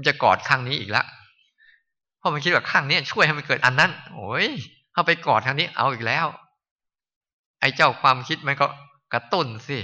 [0.00, 1.06] มันจะกอดข้างนี้อีกแล้ว
[2.18, 4.46] เพราะมันคิดว่าข้างนี้ช่วยให้มันเกิดอันนั้น โอ้ย
[4.92, 6.26] เข้าไปกอดทางนี้เอาอีกแล้ว
[7.60, 8.66] ไอ้เจ้าความคิดมันก็
[9.12, 9.78] กระตุ้นสิ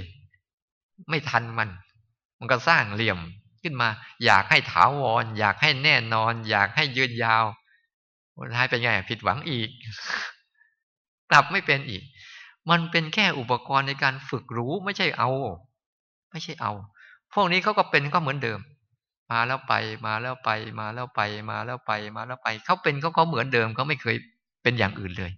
[1.09, 1.69] ไม่ทันมัน
[2.39, 3.19] มันก็สร้างเหลี่ยม
[3.61, 3.89] ขึ้นมา
[4.25, 7.45] อยากให้ถาวร อยากให้แน่นอน อยากให้ยืนยาว
[8.37, 9.69] วันท้ายเป็นไงผิดหวังอีก
[11.31, 12.03] กลับไม่เป็นอีก
[12.69, 15.29] มันเป็นแค่อุปกรณ์ในการฝึกรู้ไม่ใช่เอา
[16.31, 16.71] ไม่ใช่เอา
[17.33, 18.59] พวกนี้เขาก็เป็นก็เหมือนเดิม
[19.31, 19.73] มาแล้วไป
[20.05, 24.15] มาแล้วไป มาแล้วไป มาแล้วไป มาแล้วไปเขาเป็นเขาก็เหมือนเดิมเขาไม่เคย
[24.63, 25.31] เป็นอย่างอื่นเลย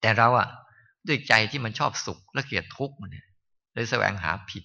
[0.00, 0.48] แต่เราอะ
[1.06, 3.26] ด้วยใจที่มันชอบสุขและเกลียดทุกข์มันเนี่ย
[3.74, 4.64] เลยแสวงหาผิด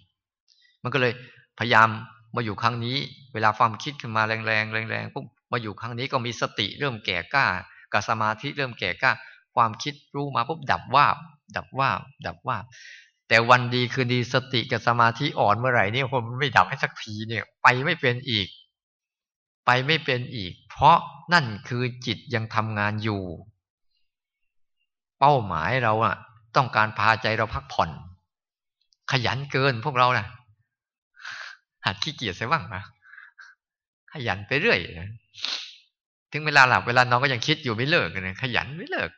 [0.84, 1.14] มันก็เลย
[1.60, 1.90] พยายาม
[2.36, 2.98] มาอยู่ครั้งนี้
[3.34, 7.46] เวลาความคิดขึ้นมาแรงๆแรงๆปุ๊บมาอยู่ครั้งนี้ก็มีสติเริ่มแก่กล้า
[7.94, 9.12] กับสมาธิเริ่มแก่กล้า
[9.56, 11.08] ความคิดรู้มาปุ๊บดับว่า
[11.56, 11.90] ดับว่า
[12.26, 12.58] ดับว่า
[13.32, 18.48] แต่วันดีคือดีสติกับสมาธิอ่อนเมื่อไหร่นี่ผมไม่ดับให้สักทีเนี่ย ไปไม่เป็นอีก
[19.66, 20.98] ไปไม่เป็นอีก เพราะ
[21.34, 23.22] นั่นคือจิตยังทำงานอยู่
[25.20, 26.16] เป้าหมายเราอะ
[26.56, 27.90] ต้องการพาใจเราพักผ่อน
[29.12, 30.26] ขยันเกินพวกเรานะ
[31.86, 32.84] หัดขี้เกียจเสียบ้างนะ
[34.14, 34.80] ขยันไปเรื่อย
[36.32, 39.12] ถึงเวลาหลับเวลานอนก็ยังคิดอยู่ไม่เลิกเลยขยันไม่เลิก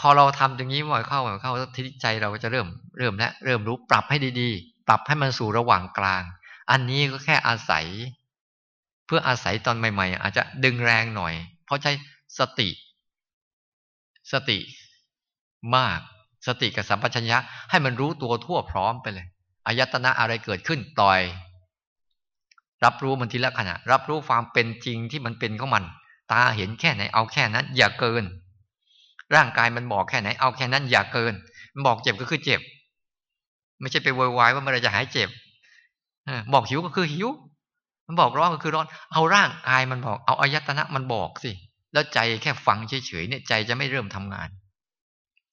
[0.00, 2.66] พอเราทำอย่างนี้บ่อยเข้าบ่อยเข้าทิศใจเราก็จะเริ่ม
[2.98, 6.22] เริ่มแล้วเริ่มรู้ปรับให้ดีๆ ปรับให้มันสู่ระหว่างกลาง
[6.70, 7.86] อันนี้ก็แค่อาศัย
[9.06, 11.34] เพื่ออาศัยตอนใหม่ ๆ อาจจะดึงแรงหน่อย
[11.64, 11.92] เพราะใช้
[12.38, 12.68] สติ
[14.32, 14.58] สติ
[15.76, 16.00] มาก
[16.46, 17.38] สติกับสัมปชัญญะ
[17.70, 19.26] ให้มันรู้ตัวทั่วพร้อมไปเลย
[19.66, 21.20] อายตนะอะไรเกิดขึ้นปล่อย
[22.84, 25.84] รับรู้มันทีละขณะ รับรู้ความเป็นจริงที่มันเป็นของมัน
[26.32, 28.24] ตาเห็นแค่ไหนเอาแค่นั้น อย่าเกิน
[29.34, 31.34] ร่างกายมันบอกแค่ไหน เอาแค่นั้นอย่าเกิน
[31.74, 32.60] มันบอกเจ็บก็คือเจ็บ
[33.80, 35.28] ไม่ใช่ไปโวยวายว่าเมื่อไรจะหายเจ็บ
[36.52, 37.28] บอกหิวก็คือหิว
[38.06, 41.50] มันบอกร้อนก็คือร้อน เอาร่างกายมันบอก เอาอายตนะมันบอกสิ
[41.92, 44.48] แล้วใจแค่ฟังเฉยๆเนี่ยใจจะไม่เริ่มทำงาน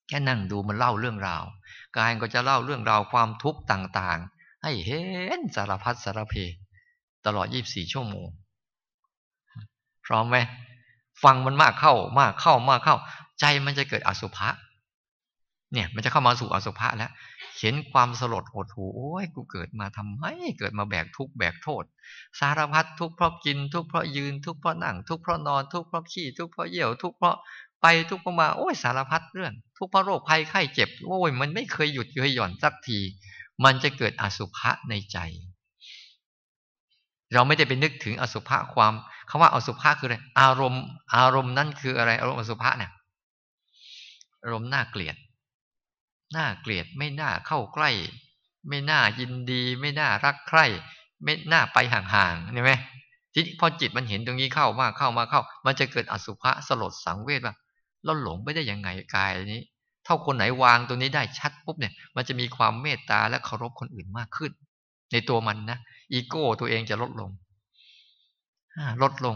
[0.07, 1.43] แค่นั่งดูมันเล่าเรื่องราว
[1.97, 4.99] กายก็จะเล่าเรื่องราวความทุกข์ต่างๆ ให้เห็
[5.37, 6.33] นสารพัดสารเพ
[7.25, 8.27] ตลอด 24 ชั่วโมง
[10.05, 10.37] พร้อมไหม
[11.23, 12.95] ฟังมันมากเข้ามากเข้ามากเข้า
[13.39, 14.49] ใจมันจะเกิดอสุภะ
[15.73, 17.11] เนี่ยมันจะเข้ามาสู่อสุภะแล้ว
[17.59, 20.25] เห็นความสลดหดหูโอ้ยกูเกิดมาทำไม
[20.59, 21.83] เกิดมาแบกทุกข์แบกโทษ
[22.39, 27.35] สารพัดทุกข์เพราะกินทุกข์เพราะยืนทุกข์เพราะนั่งทุกข์เพราะนอนทุกข์เพราะขี้ทุกข์เพราะเยี่ยวทุกข์เพราะ
[27.81, 32.99] ไปทุกข์เพราะมาโอ้ยสารพัดเรื่อง ทุกข์เพราะโรคภัยไข้เจ็บโอ้ยมันไม่เคยหยุดเคยหย่อนสักที
[33.63, 35.17] มันจะเกิดอสุภะในใจ
[37.33, 38.93] เราไม่ได้ไปนึกถึงอสุภะความ
[39.29, 40.83] คำว่าอสุภะคืออะไรอารมณ์
[41.15, 42.91] อารมณ์นั่นคืออะไรอารมณ์อสุภะเนี่ย
[44.45, 45.15] อารมณ์น่าเกลียด
[46.35, 47.91] น่าเกลียดไม่น่าเข้าใกล้
[48.67, 50.65] ไม่น่ายินดี ไม่น่ารักใคร่
[51.23, 52.71] ไม่น่าไปห่างๆเห็นไหม
[53.33, 57.55] ทีนี้พอจิตมันเห็นตรงนี้เข้ามาเข้ามาเข้า มันจะเกิดอสุภะสลดสังเวชว่า
[58.03, 59.61] เราหลงไม่ได้ยังไงกายนี้
[60.05, 64.51] ถ้าคนไหนวางตัวนี้ได้ชัดปุ๊บเนี่ย มันจะมีความเมตตาและเคารพคนอื่นมากขึ้น
[65.11, 65.79] ในตัวมันนะ
[66.11, 67.31] อีโก้ตัวเองจะลดลง
[69.01, 69.35] ลดลง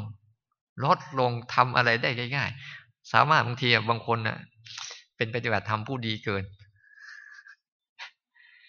[0.85, 4.37] ลดลงทำอะไรได้ง่ายๆ สามารถบางทีบางคนนะ่ะ
[5.19, 6.43] เป็นปฏิบัติธรรมผู้ดีเกิน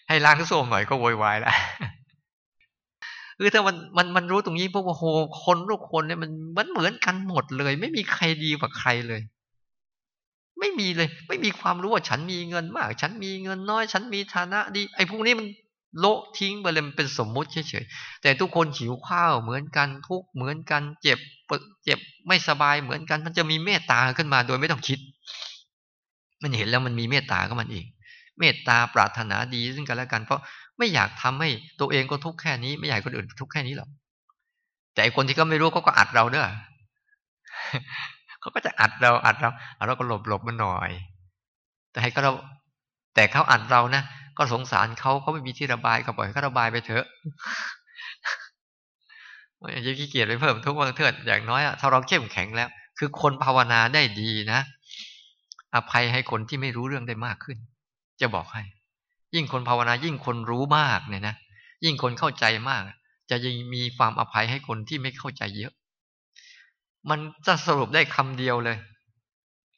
[0.07, 1.53] ให้ล้างส้วมหน่อยก็โวยวายแล้ว
[3.39, 5.03] คือถ้ามันมันมันรู้ตรงนี้พวกว่าโห
[5.43, 9.21] คนทุกคนเนี่ยมันมันเหมือนกันหมดเลย ไม่มีใครดีกว่าใครเลย
[10.59, 15.47] ไม่มีเลย ไม่มีความรู้ว่าฉันมีเงินมาก ฉันมีเงินน้อย ฉันมีฐานะดี ไอ้พวกนี้มัน
[15.99, 21.19] โละทิ้งไปเลยมันเป็นสมมุติเฉยๆแต่ทุกคนหิวข้าวเหมือนกันทุกเหมือนกัน เจ็บ
[21.83, 24.99] เจ็บไม่สบายเหมือนกัน มันจะมีเมตตาขึ้นมาโดยไม่ต้องคิด
[26.43, 27.85] มันเห็นแล้วมันมีเมตตาก็มันเอง
[28.39, 30.41] เมตตาปรารถนาดีซึ่งกันและกัน เพราะ
[30.77, 31.49] ไม่อยากทำให้
[31.79, 33.89] ตัวเองก็ทุกข์แค่นี้ไม่อยากคนอื่นทุกข์แค่นี้หรอก
[34.95, 36.49] แต่คนที่เขาไม่รู้เขาก็อัดเราเด้อ
[38.41, 39.49] เขาก็จะอัดเราอัดเรา
[39.87, 40.91] เราก็หลบหลบมันหน่อย
[41.91, 42.33] แต่ให้เขาเรา
[43.15, 44.03] แต่เขาอัดเรานะ
[44.37, 47.05] ก็สงสารเขาเขาไม่มีที่ระบายก็ปล่อยเขาระบายไปเถอะ
[49.71, 54.59] อย่าขี้เกียจไปเพิ่มทุกวันเถิดอย่างน้อยอะถ้าเราเข้มแข็งแล้ว คือคนภาวนาได้ดีนะ
[55.75, 57.57] อภัยให้คนที่ไม่รู้เรื่องได้มากขึ้น
[58.21, 58.63] จะบอกให้
[59.35, 61.35] ยิ่งคนภาวนายิ่งคนรู้มากเนี่ยนะ
[61.85, 62.81] ยิ่งคนเข้าใจมาก
[63.29, 65.73] จะยิ่งมีความอภัยให้คนที่ไม่เข้าใจเยอะ
[67.09, 68.77] มันจะสรุปได้คำเดียวเลย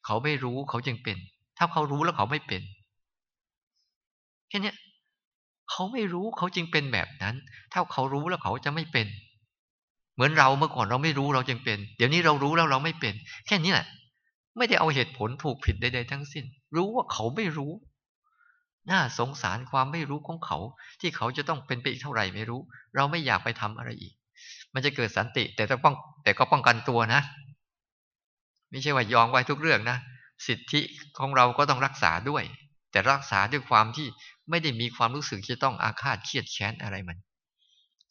[0.06, 1.18] เขาไม่รู้เขาจึงเป็น
[1.58, 2.62] ถ้าเขารู้แล้วเขาไม่เป็น
[4.50, 4.74] แค่นี้
[5.70, 7.36] เขาไม่รู้เขาจึงเป็นแบบนั้น
[7.74, 9.08] ถ้าเขารู้แล้วเขาจะไม่เป็น
[10.16, 13.14] เหมือนเราเมื่อก่อนเราไม่รู้เราจึงเป็น เดี๋ยวนี้เรารู้แล้วเราไม่เป็น
[13.48, 13.86] แค่นี้แหละ
[14.58, 17.74] ไม่ได้เอาเหตุผลถูกผิดใดๆทั้งสิ้น รู้ว่าเขาไม่รู้
[18.92, 20.58] น่าสงสารความไม่รู้ของเขา
[21.02, 22.62] ที่เขาจะต้องเป็นไปอีกเท่าไหร่ไม่รู้
[22.96, 24.14] เราไม่อยากไปทำอะไรอีก
[24.74, 27.22] มันจะเกิดสันติ แต่ต้องป้องแต่ก็ป้องกันตัวนะ
[28.70, 29.98] ไม่ใช่ว่ายอมไว้ทุกเรื่องนะ
[30.48, 30.82] สิทธิ
[31.18, 32.44] ของเราก็ต้องรักษาด้วย
[32.92, 34.08] แต่รักษาด้วยความที่
[34.50, 37.18] ไม่ได้มีความรู้สึกที่ต้องอาฆาตเครียดแค้นอะไรมัน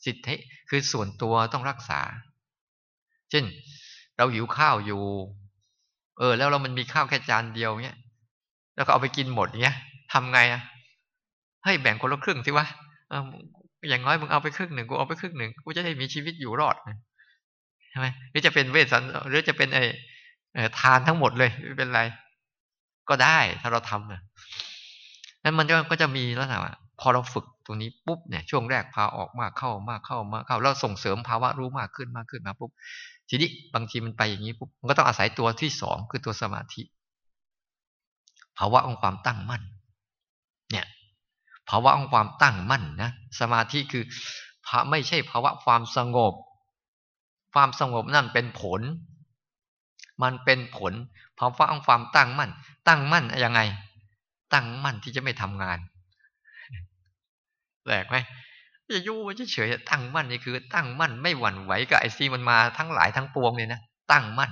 [0.04, 0.34] สิทธิ
[0.68, 2.00] คือส่วนตัวต้องรักษา
[3.30, 3.44] เช่น
[4.16, 5.02] เราหิวข้าวอยู่
[6.22, 7.98] ออ แล้วเรามันมีข้าวแค่จานเดียวเนี้ย
[8.76, 9.76] แล้วก็เอาไปกินหมดเนี้ย
[10.12, 10.62] ทำไงอะ
[11.64, 12.66] ให้แบ่งคนละครึ่งสิวะ
[13.88, 16.76] อย่างน้อยมึงเอาไปครึ่งหนึ่งกูเอาไปครึ่งหนึ่งกูจะได้มีชีวิตอยู่รอด
[17.90, 19.84] ใช่ไหมหรือจะเป็นเวสันหรือจะเป็นไอ้
[20.80, 22.00] ทานทั้งหมดเลยไม่เป็นไร
[23.08, 32.70] ก็ได้ถ้าเราทำนั้นมันก็จะมีลักษณะพอเราฝึกตรงนี้ปุ๊บเนี่ยช่วงแรกพาออกมากเข้ามากเข้ามากเข้าแล้วส่งเสริมภาวะรู้มากขึ้นมากขึ้นมาปุ๊บ
[33.34, 36.82] ทีนี้บางทีมันไปอย่างนี้ปุ๊บมันก็ต้องอาศัยตัวที่สองคือตัวสมาธิ
[38.58, 39.62] ภาวะของความตั้งมั่น
[40.70, 40.86] เนี่ย
[41.68, 44.04] ภาวะของความตั้งมั่นนะสมาธิคือ
[44.66, 46.34] พระไม่ใช่ภาวะความสงบ
[47.52, 48.80] ความสงบนั่นเป็นผล
[50.22, 50.92] มันเป็นผล
[51.38, 52.50] ภาวะของความตั้งมั่น
[52.88, 53.60] ตั้งมั่นยังไง
[54.52, 55.78] ตั้งมั่นที่จะไม่ทำงาน
[57.84, 58.16] แปลกไหม
[58.94, 59.18] จะยู่
[59.52, 63.80] เฉยๆตั้งมั่นนี่คือ ตั้งมั่นไม่หวั่นไหวกับไอซีมันมาทั้งหลายทั้งปวงเลยนะ
[64.12, 64.50] ตั้งมั่น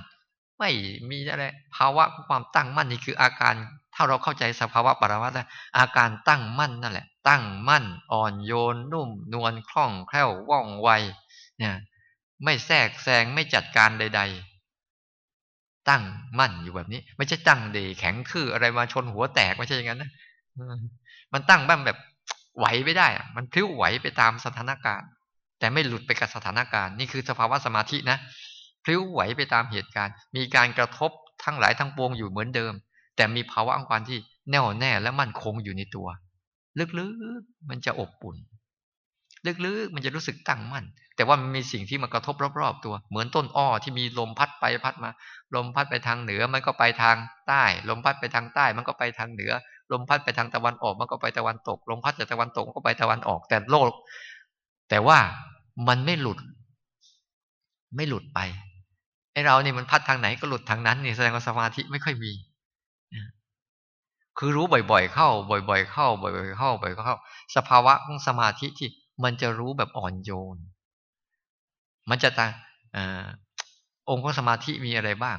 [0.59, 0.69] ไม่
[1.09, 3.53] มีอะไรภาวะความตั้งมั่นนี่คืออาการ
[3.95, 10.89] ถ้าเราเข้าใจสภาวะปรมัตถ์อาการตั้งมั่นนั่นแหละ ตั้งมั่น อ่อนโยน นุ่ม นวลคล่องแคล่วว่องไว
[11.57, 11.73] เนี่ย
[12.43, 14.21] ไม่แทรกแซงไม่จัดการใด
[15.05, 16.03] ๆ ตั้ง
[16.39, 20.11] มั่นอยู่แบบนี้ ไม่ใช่ตั้งเดแข็งคืออะไรมาชนหัวแตกไม่ใช่อย่างนั้นนะ
[21.33, 21.97] มันตั้งบ้างแบบ
[22.61, 25.07] ไหวไม่ได้ มันพลิ้วไหวไปตามสถานการณ์
[25.59, 28.17] แต่ไม่หลุดไปกับสถานการณ์นี่คือสภาวะสมาธินะ
[28.83, 31.11] พลิ้วไหวไปตามเหตุการณ์ มีการกระทบ
[31.43, 32.73] ทั้งหลายทั้งปวงอยู่เหมือนเดิม
[33.15, 34.17] แต่มีภาวะองความที่
[34.49, 36.07] แน่วแน่และมั่นคงอยู่ในตัว
[36.99, 37.07] ลึ
[37.39, 38.37] กๆมันจะอบอุ่น
[39.65, 45.11] ลึกๆมันจะรู้สึกตั้งมั่น แต่ว่ามันมีสิ่งที่มากระทบรอบๆตัว เหมือนต้นอ้อที่มีลมพัดไปพัดมา
[45.55, 49.51] ลมพัดไปทางเหนือมันก็ไปทางใต้ ลมพัดไปทางใต้มันก็ไปทางเหนือ
[49.91, 53.91] ลมพัดไปทางตะวันออกมันก็ไปตะวันตก ลมพัดจากตะวันตกมันก็ไปตะวันออก แต่โลก
[54.89, 55.17] แต่ว่า
[55.87, 56.39] มันไม่หลุด
[57.95, 58.39] ไม่หลุดไป
[59.33, 62.31] ไอเราเนี่ยมันพัดทางไหนก็หลุดทางนั้นนี่แสดงว่าสมาธิไม่ค่อยมี
[64.37, 65.29] คือรู้บ่อย ๆ เข้า
[65.69, 67.15] บ่อย ๆ เข้า บ่อย ๆ เข้า บ่อยๆเข้า
[67.55, 68.89] สภาวะของสมาธิที่
[69.23, 70.57] มันจะรู้แบบอ่อนโยน
[72.09, 72.47] มันจะตา
[74.09, 75.37] องค์ของสมาธิมีอะไรบ้าง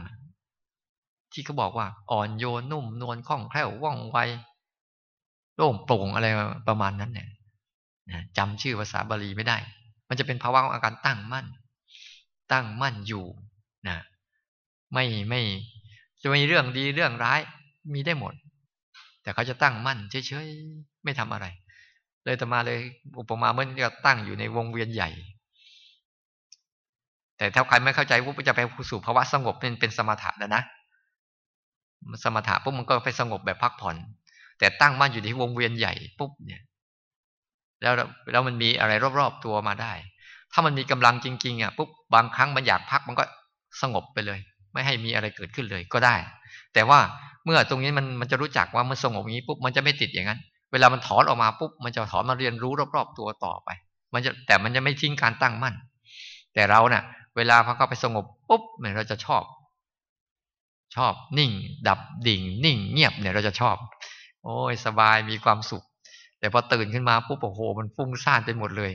[1.32, 4.18] ที่เขาบอกว่า อ่อนโยนนุ่มนวลคล่องแคล่วว่องไว
[5.56, 6.26] โล่งโปร่งอะไร
[6.68, 7.28] ประมาณนั้นเนี่ย
[8.36, 9.56] จำชื่อภาษาบาลีไม่ได้
[10.08, 11.46] มันจะเป็นภาวะของอาการตั้งมั่น
[12.52, 13.24] ตั้งมั่นอยู่
[13.88, 13.98] นะ
[14.92, 15.40] ไม่ไม่
[16.22, 17.40] จะมีเรื่องดีเรื่องร้าย
[17.92, 18.34] มีได้หมด
[19.22, 21.46] แต่เขาจะตั้งมั่นเฉยๆไม่ทำอะไร
[22.24, 22.78] เลยต่มาเลย
[23.18, 25.10] อุปมาเมื่อนี้ตั้งอยู่ในวงเวียนใหญ่
[27.36, 30.62] แต่ถ้าใครไม่เข้าใจว่าจะไปสู่ภาวะสงบเป็นเป็นสมถะแล้วนะ
[32.22, 33.96] สมถะปุ๊บมันก็ไปสงบแบบพักผ่อน
[34.58, 36.62] แต่ตั้งมั่นอยู่ที่วงเวียนใหญ่ปุ๊บเนี่ย
[37.82, 37.94] แล้ว
[38.32, 39.92] แล้วมันมีอะไรรอบๆตัวมาได้
[40.52, 43.24] ถ้ามันมีกำลังจริงๆอะปุ๊บบางครั้งมันอยากพักมันก็
[43.82, 44.38] สงบไปเลย
[44.72, 46.16] ไม่ให้มีอะไรเกิดขึ้นเลยก็ได้
[46.74, 46.98] แต่ว่า
[47.44, 50.40] เมื่อตรงนี้มันมันจะรู้จักว่ามันสงบอย่างนี้ปุ๊บมันจะไม่ติดอย่างนั้น
[50.72, 53.68] เวลามันถอนออกมาปุ๊บมันจะถอนมาเรียนรู้รอบๆตัวต่อไป
[54.14, 55.74] มันจะแต่มันจะไม่ทิ้งการตั้งมั่น
[56.54, 57.02] แต่เราเนะ่ะ
[57.36, 59.42] เวลาพอเข้าไปสงบปุ๊บเนี่ยเราจะชอบ
[60.96, 61.50] ชอบนิ่ง
[61.88, 63.76] ดับดิ่ง นิ่ง เงียบเนี่ยเราจะชอบ
[64.44, 65.84] โอ้ยสบายมีความสุข
[66.38, 68.92] แต่พอตื่นขึ้นมาปุ๊บโอ้โห มันฟุ้งซ่านไปหมดเลย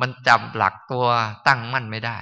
[0.00, 1.06] มันจำหลักตัว
[1.46, 2.18] ตั้งมั่นไม่ได้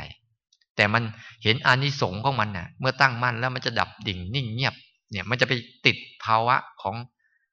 [0.77, 1.03] แต่มัน
[1.43, 4.75] เห็นอานิสงส์ของมันน่ะ เมื่อตั้งมั่นแล้วมันจะดับดิ่ง นิ่งเงียบ
[5.11, 5.53] เนี่ย มันจะไป
[5.87, 6.97] ติดภาวะของ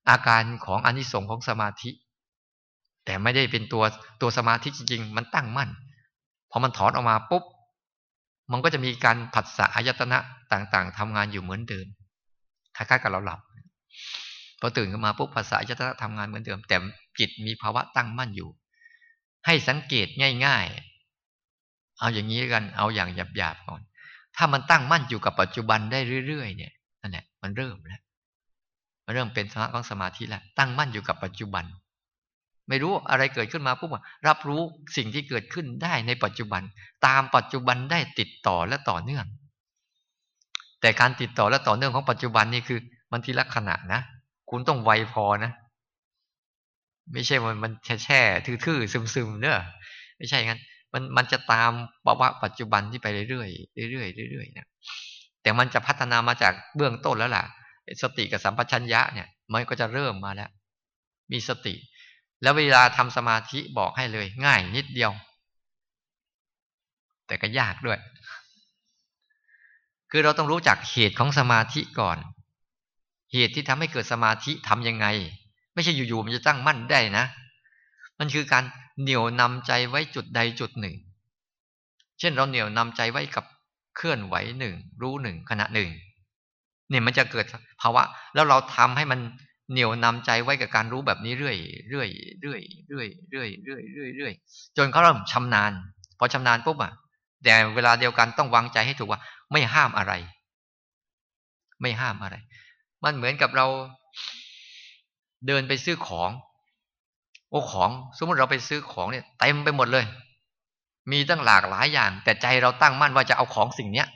[0.10, 1.90] อาการของอานิสงส์ของสมาธิ
[3.06, 3.84] แต่ไม่ได้เป็นตัว
[4.22, 5.70] ตัวสมาธิจริงๆ มันตั้งมั่น
[6.52, 7.44] พอมันถอนออกมาปุ๊บ
[8.52, 10.18] มันก็จะมีการผัสสะอายตนะ
[10.52, 11.88] ต่างๆทำงานอยู่เหมือนเดิม
[12.76, 13.40] คล้ายๆกับเราหลับ
[14.60, 16.78] พอตื่นขึ้นมาปุ๊บภาษาอายตนะทำงานเหมือนเดิม แต่
[17.20, 18.50] จิตมีภาวะตั้งมั่นอยู่
[19.46, 20.08] ให้สังเกต
[20.46, 23.82] ง่าย ๆ เอาอย่างนี้กันเอาอย่างหยาบๆก่อน
[24.36, 26.72] ถ้ามันตั้งมั่นอยู่กับปัจจุบันได้เรื่อยๆเนี่ย
[27.02, 28.02] นั่นแหละมันเริ่มแล้ว
[29.06, 31.66] มันเริ่มเป็นสมาของสมาธิแล้วตั้งมั่นอยู่กับปัจจุบัน
[32.70, 33.96] ไม่รู้อะไรเกิดขึ้นมาปุ๊บ
[34.28, 34.62] รับรู้
[34.98, 36.62] สิ่งที่เกิดขึ้นได้ในปัจจุบัน
[37.06, 39.26] ตามปัจจุบันได้ติดต่อและต่อเนื่อง
[40.82, 42.80] แต่การติดต่อและต่อเนื่องของปัจจุบันนี่คือ
[43.12, 44.02] มันทีละขณะนะ
[44.50, 45.52] คุณต้องไวพอนะ
[47.14, 49.66] ไม่ใช่มันมันแช่แช่ทื่อๆซึมๆเนอะ
[50.18, 50.62] ไม่ใช่งั้น
[50.94, 51.72] มันมันจะตาม
[52.06, 54.68] ภาวะปัจจุบันที่ไปเรื่อยๆเรื่อยๆเรื่อยๆนะ
[55.42, 57.44] แต่มันจะพัฒนามาจากเบื้องต้นแล้วล่ะ
[58.02, 60.50] สติกับสัมปชัญญะเนี่ย มันก็จะเริ่มมาแล้ว
[61.32, 61.74] มีสติ
[62.46, 65.12] แล้วเวลาทำสมาธิบอกให้เลย ง่ายนิดเดียว
[67.28, 68.00] แต่ก็ยากด้วย
[70.12, 72.18] คือเราต้องรู้จักเหตุของสมาธิก่อน
[73.34, 75.08] เหตุที่ทำให้เกิดสมาธิทํำยังไง
[75.74, 77.26] ไม่ใช่อยู่ๆมันจะตั้งมั่นได้นะ
[78.20, 78.64] มันคือการ
[79.02, 80.96] เหนี่ยวนำใจไว้จุดใดจุดหนึ่ง
[82.20, 83.46] เช่นเราเหนี่ยวนำใจไว้กับ
[83.96, 85.90] เคลื่อนไหวหนึ่งรู้หนึ่งขณะหนึ่ง
[86.90, 87.46] เนี่ยมันจะเกิด
[87.82, 89.20] ภาวะ แล้วเราทำให้มัน
[89.72, 91.58] เหนี่ยวนำใจไว้กับการรู้แบบนี้เรื่อย
[91.90, 92.10] เรื่อย
[92.42, 94.34] เรื่อยเรื่อยเรื่อยเรื่อยเรื่อยเรื่อย
[94.78, 95.72] จนเขาเริ่มชำนาญ
[96.20, 96.92] พอชำนาญปุ๊บอะ
[97.44, 99.20] แต่เวลาเดียวกันต้องวางใจให้ถูกว่า
[99.52, 100.14] ไม่ห้ามอะไร
[101.82, 102.36] ไม่ห้ามอะไร
[103.04, 103.68] มันเหมือนกับเรา
[105.48, 106.30] เดินไปซื้อของ
[107.50, 110.06] โอ้ของ สมมติเราไปซื้อของเนี่ยเต็มไปหมดเลย
[111.12, 114.08] มีตั้งหลากหลายอย่าง แต่ใจเราตั้งมั่นว่าจะเอาของสิ่งเนี้ย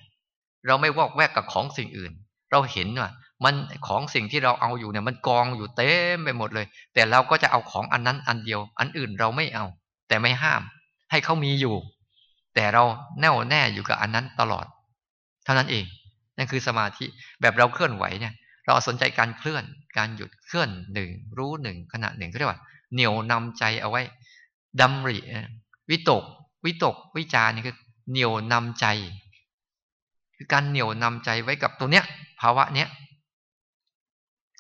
[0.68, 2.12] เราไม่วอกแวกกับของสิ่งอื่น
[2.52, 3.12] เราเห็นว่า
[3.43, 3.55] มัน
[3.87, 9.65] ของสิ่งที่เราเอาอยู่เนี่ย มันกองอยู่เต็มไปหมดเลย แต่เราก็จะเอาของอันนั้นอันเดียว อันอื่นเราไม่เอา
[10.07, 10.61] แต่ไม่ห้าม
[11.11, 11.75] ให้เขามีอยู่
[12.55, 12.83] แต่เรา
[13.19, 14.65] แน่วแน่อยู่กับอันนั้นตลอด
[15.43, 15.85] เท่านั้นเอง
[16.37, 17.05] นั่นคือสมาธิ
[17.41, 18.33] แบบเราเคลื่อนไหวเนี่ย
[18.65, 19.63] เราสนใจการเคลื่อน
[19.97, 22.61] การหยุดเคลื่อนหนึ่งรู้หนึ่งขณะหนึ่งก็เรียกว่า
[22.93, 24.01] เหนี่ยวนำใจเอาไว้
[24.81, 25.17] ดำริ
[25.89, 26.23] วิตก
[26.65, 27.75] วิตก วิจารนี่คือ
[28.11, 28.85] เหนี่ยวนำใจ
[30.35, 32.05] คือการเหนี่ยวนำใจไว้กับตัวเนี้ย
[32.41, 32.87] ภาวะเนี้ย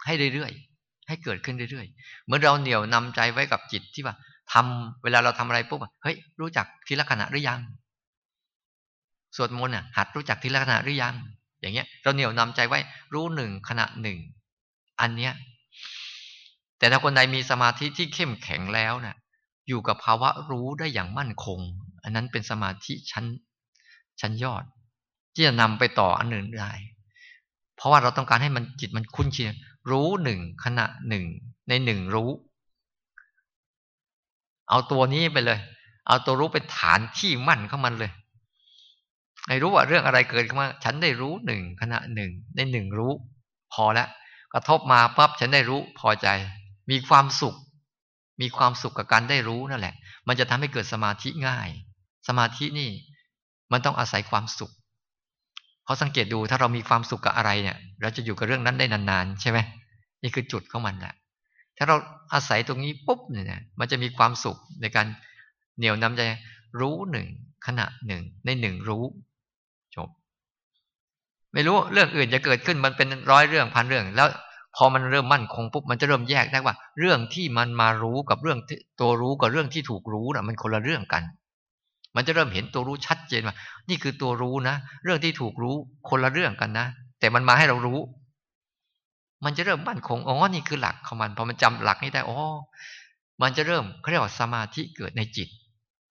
[0.05, 4.15] ให้เรื่อยๆ ให้เกิดขึ้นเรื่อยๆ เหมือนเราเหนี่ยวนำใจไว้กับจิตที่ว่า
[4.53, 7.59] ทำเวลาเราทำอะไรปุ๊บเฮ้ยรู้จักทีละขณะหรือยัง
[9.35, 11.15] สวดมนต์อะหัดรู้จักทีละขณะหรือยัง
[11.61, 12.79] อย่างเงี้ย เราเหนี่ยวนำใจไว้
[13.13, 14.17] รู้หนึ่งขณะหนึ่ง
[15.01, 15.33] อันเนี้ย
[16.79, 19.15] แต่ถ้าคนใดมีสมาธิที่เข้มแข็งแล้วนะ่ะ
[19.67, 21.59] อยู่กับภาวะรู้ได้อย่างมั่นคง
[22.03, 23.25] อันนั้นเป็นสมาธิชั้น
[24.21, 24.63] ชั้นยอด
[25.33, 26.73] ที่จะนำไปต่ออันอื่นได้
[27.75, 29.55] เพราะว่าเราต้องการให้มันจิตมันคุ้นชิน
[29.91, 31.25] รู้หนึ่งขณะหนึ่ง
[31.69, 32.29] ในหนึ่งรู้
[34.69, 35.59] เอาตัวนี้ไปเลย
[36.07, 38.11] เอาตัวรู้เป็นฐานที่มั่นเข้ามันเลย
[39.47, 43.13] ไม่รู้ว่าเรื่องอะไรเกิดขึ้นมา ฉันได้รู้หนึ่งขณะหนึ่งในหนึ่งรู้
[43.73, 44.09] พอแล้ว
[44.53, 46.27] กระทบมาปั๊บฉันได้รู้พอใจ
[46.89, 47.55] มีความสุข
[48.41, 49.95] มีความสุขกับการได้รู้นั่นแหละ
[50.27, 51.69] มันจะทำให้เกิดสมาธิง่าย
[52.27, 52.89] สมาธินี่
[53.71, 54.71] มันต้องอาศัยความสุข
[55.89, 59.59] เขาสังเกตดูถ้าเรามีความสุขกับอะไรเนี่ย เราจะอยู่กับเรื่องนั้นได้นานๆ ใช่ไหม
[60.23, 61.13] นี่คือจุดของมันแหละ
[61.77, 61.95] ถ้าเรา
[62.33, 65.05] อาศัยตรงนี้ปุ๊บเนี่ยมันจะมีความสุขในการ
[65.77, 66.21] เหนี่ยวนำใจ
[66.79, 67.27] รู้หนึ่ง
[67.65, 69.03] ขณะหนึ่งในหนึ่งรู้
[69.95, 70.09] จบ
[71.53, 74.27] ไม่รู้เรื่องอื่นจะเกิดขึ้นมันเป็นร้อยเรื่องพันเรื่อง แล้ว
[74.75, 78.59] พอมันเริ่มมั่นคงปุ๊บมันจะเริ่มแยกได้ว่า เรื่องที่มันมารู้กับเรื่อง
[78.99, 81.23] ตัวรู้กับเรื่องที่ถูกรู้น่ะ มันคนละเรื่องกัน
[82.15, 83.55] มันจะเริ่มเห็นตัวรู้ชัดเจนว่า
[83.89, 85.75] นี่คือตัวรู้นะ เรื่องที่ถูกรู้
[86.09, 86.87] คนละเรื่องกันนะ
[87.19, 87.99] แต่มันมาให้เรารู้
[89.45, 92.39] มันจะเริ่มมั่นคง อ๋อ นี่คือหลักของมัน พอมันจำหลักนี้ได้ อ๋อ
[93.41, 95.47] มันจะเริ่มเขาเรียกว่าสมาธิเกิดในจิต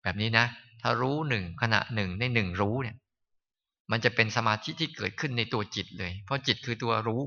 [0.02, 0.46] แบบนี้นะ
[0.82, 2.96] ถ้ารู้หนึ่งขณะหนึ่งในหนึ่งรู้เนี่ย
[3.90, 7.22] มันจะเป็นสมาธิที่เกิดขึ้นในตัวจิตเลย เพราะจิตคือตัวรู้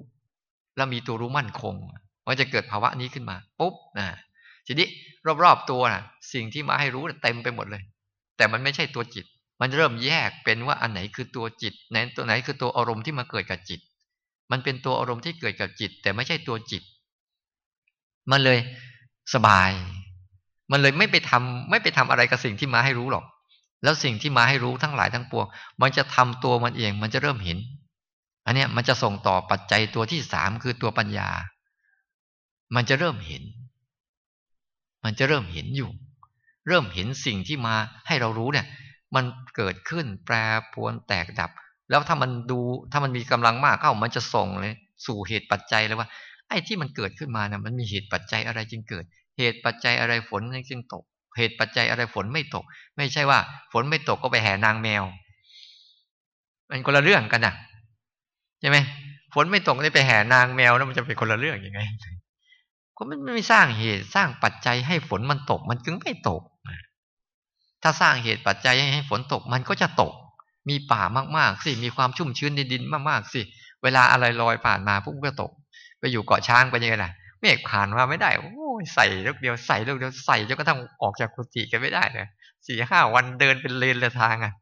[0.76, 1.76] แล้วมีตัวรู้มั่นคง
[2.28, 4.08] มันจะเกิดภาวะนี้ขึ้นมา ปุ๊บนะ
[4.68, 4.88] ทีนี้
[5.44, 6.04] รอบๆตัวนะ
[6.34, 7.84] สิ่งที่มาให้รู้เต็มไปหมดเลย
[8.42, 9.26] แต่มันไม่ใช่ตัวจิต
[9.62, 13.80] มันเริ่มแยกเป็นว่าอันไหนคือตัวจิตไหนตัวไหนคือตัวอารมณ์ที่มาเกิดกับจิต
[14.52, 16.84] มันเป็นตัวอารมณ์ที่เกิดกับจิต แต่ไม่ใช่ตัวจิต
[18.32, 18.60] มันเลย
[19.34, 19.72] สบาย
[20.72, 23.26] มันเลยไม่ไปทำไม่ไปทำอะไรกับสิ่งที่มาให้รู้หรอก
[23.84, 25.46] แล้วสิ่งที่มาให้รู้ทั้งหลายทั้งปวง
[25.82, 27.58] มันจะทำตัวมันเอง มันจะเริ่มเห็น
[28.46, 31.30] อันนี้มันจะส่งต่อปัจจัยตัวที่สามคือตัวปัญญา
[32.76, 33.44] มันจะเริ่มเห็น
[35.04, 35.92] มันจะเริ่มเห็นอยู่
[36.68, 37.76] เริ่มเห็นสิ่งที่มา
[38.08, 38.66] ให้เรารู้เนี่ย
[39.16, 40.36] มันเกิดขึ้นแปร
[40.74, 41.52] ปวนแตกดับ
[41.90, 42.60] แล้วถ้ามันดู
[42.92, 44.74] ถ้ามันมีกำลังมากเข้ามันจะส่งเลย
[45.06, 46.08] สู่เหตุปัจจัยเลยว่า
[46.50, 49.04] ไอ้ที่มันเกิดขึ้นมาเนะมันมีเหตุปัจจัยอะไรจึงเกิด
[49.38, 51.04] เหตุปัจจัยอะไรฝนจึงตก
[51.38, 52.64] เหตุปัจจัยอะไรฝนไม่ตก
[52.98, 53.40] ไม่ใช่ว่า
[53.72, 55.04] ฝนไม่ตกก็ไปแห่นางแมว
[56.70, 57.54] มันคนละเรื่องกันนะ
[58.62, 58.78] ใช่ไหม
[59.34, 61.80] ฝนไม่ตกได้ไปแห่นางแมวแล้วมันจะเป็นคนละเรื่องยังไง
[62.98, 66.42] ก็มันไม่สร้างเหตุสร้างปัจจัยให้ฝนมันตก มันจึงไม่ตก
[67.84, 70.14] ถ้าสร้างเหตุปัจจัยให้ฝนตกมันก็จะตก
[70.70, 71.02] มีป่า
[71.38, 73.42] มากๆสิมีความชุ่มชื้นในดินมากๆสิ
[73.84, 75.52] เวลาอะไรลอยผ่านมาปุ๊บก็ตก
[76.00, 82.28] ไปอยู่เกาะช้างไปยังไงล่ะเมฆผ่านมาไม่ได้โอ้ยใส่ลูกเดียวใส่ลูกเดียวใส่จนกระทั่งออกจากกุฏิกันไม่ได้เลย
[82.68, 84.54] สี่ห้าวันเดินเป็นเลนลยทางอะ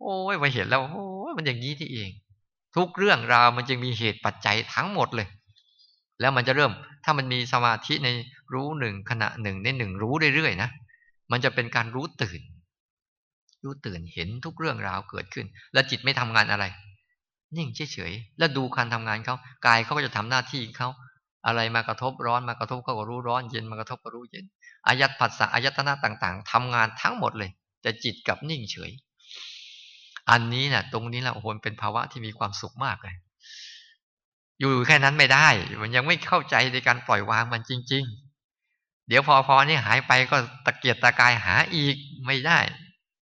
[0.00, 2.10] โอ้ยมาเห็นแล้วโอ้ยมันอย่างนี้ที่เอง
[2.76, 5.28] ทุกเรื่องราวมันจึงมีเหตุปัจจัยทั้งหมดเลย
[6.20, 6.72] แล้วมันจะเริ่ม
[7.04, 8.08] ถ้ามันมีสมาธิใน
[8.52, 10.70] รู้หนึ่งขณะหนึ่งในหนึ่งรู้เรื่อยๆนะ
[11.34, 12.40] มันจะเป็นการรู้ตื่น
[13.64, 16.64] รู้ตื่นเห็นทุกเรื่องราวเกิดขึ้น แล้วจิตไม่ทำงานอะไร
[17.56, 20.88] นิ่งเฉยๆแล้วดูการทำงานเขากายเขาก็จะทำหน้าที่เขา
[21.46, 24.44] อะไรมากระทบร้อนมากระทบเขาก็รู้ร้อนเย็นมากระทบก็รู้เย็น
[24.86, 27.50] อายัดผัสสะอายัตนะต่างๆทำงานทั้งหมดเลย
[27.82, 28.90] แต่จิตกับนิ่งเฉย
[30.30, 33.16] อันนี้นะ่ะ ตรงนี้แหละโอ้โหเป็นภาวะที่มีความสุขมากเลย
[34.58, 35.48] อยู่แค่นั้นไม่ได้
[35.82, 38.23] มันยังไม่เข้าใจในการปล่อยวางมันจริง ๆ
[39.08, 40.36] เดี๋ยวพอพอนี่หายไปก็
[40.66, 41.96] ตะเกียกตะกายหาอีก
[42.26, 42.58] ไม่ได้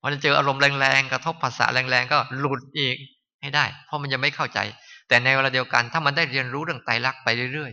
[0.02, 2.98] พอจะเจออารมณ์แรงๆกระทบภาษาแรงๆก็หลุดอีก
[3.42, 4.60] ให้ได้ เพราะมันยังไม่เข้าใจ
[5.08, 7.72] แต่ในเวลาเดียวกัน ถ้ามันได้เรียนรู้เรื่องไตรลักษณ์ไปเรื่อย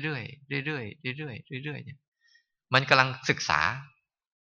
[0.00, 1.98] ๆเรื่อยๆเรื่อยๆเรื่อยๆเรื่อยๆเนี่ย
[2.74, 3.60] มันกำลังศึกษา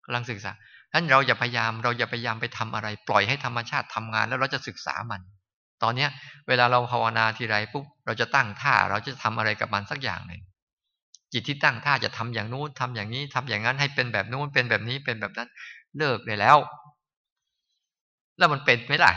[0.05, 0.51] กำลังศึกษา
[0.93, 5.21] นั้นเราอย่าพยายามเราอย่าพยายามไปทำอะไร ปล่อยให้ธรรมชาติทำงานแล้วเราจะศึกษามัน
[5.83, 6.09] ตอนเนี้ย
[6.47, 10.41] เวลาเราภาวนาทีไรปุ๊บเราจะตั้งท่าเราจะทำอะไรกับมันสักอย่างหนึ่ง
[11.33, 15.49] จิตที่ตั้งท่าจะทำอย่างนู้นทำอย่างนี้ทำอย่างนั้นให้เป็นแบบนู้นเป็นแบบนี้เป็นแบบนั้น
[15.97, 16.57] เลิกเลยแล้ว
[18.37, 19.11] แล้วมันเป็นไหมล่ะ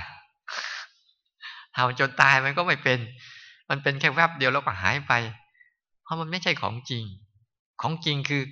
[1.77, 2.99] ทำจนตายมันก็ไม่เป็น
[3.71, 5.13] มันเป็นแค่แวบเดียวแล้วก็หายไป
[6.05, 7.05] เพราะมันไม่ใช่ของจริง
[7.83, 8.43] ของจริงคือ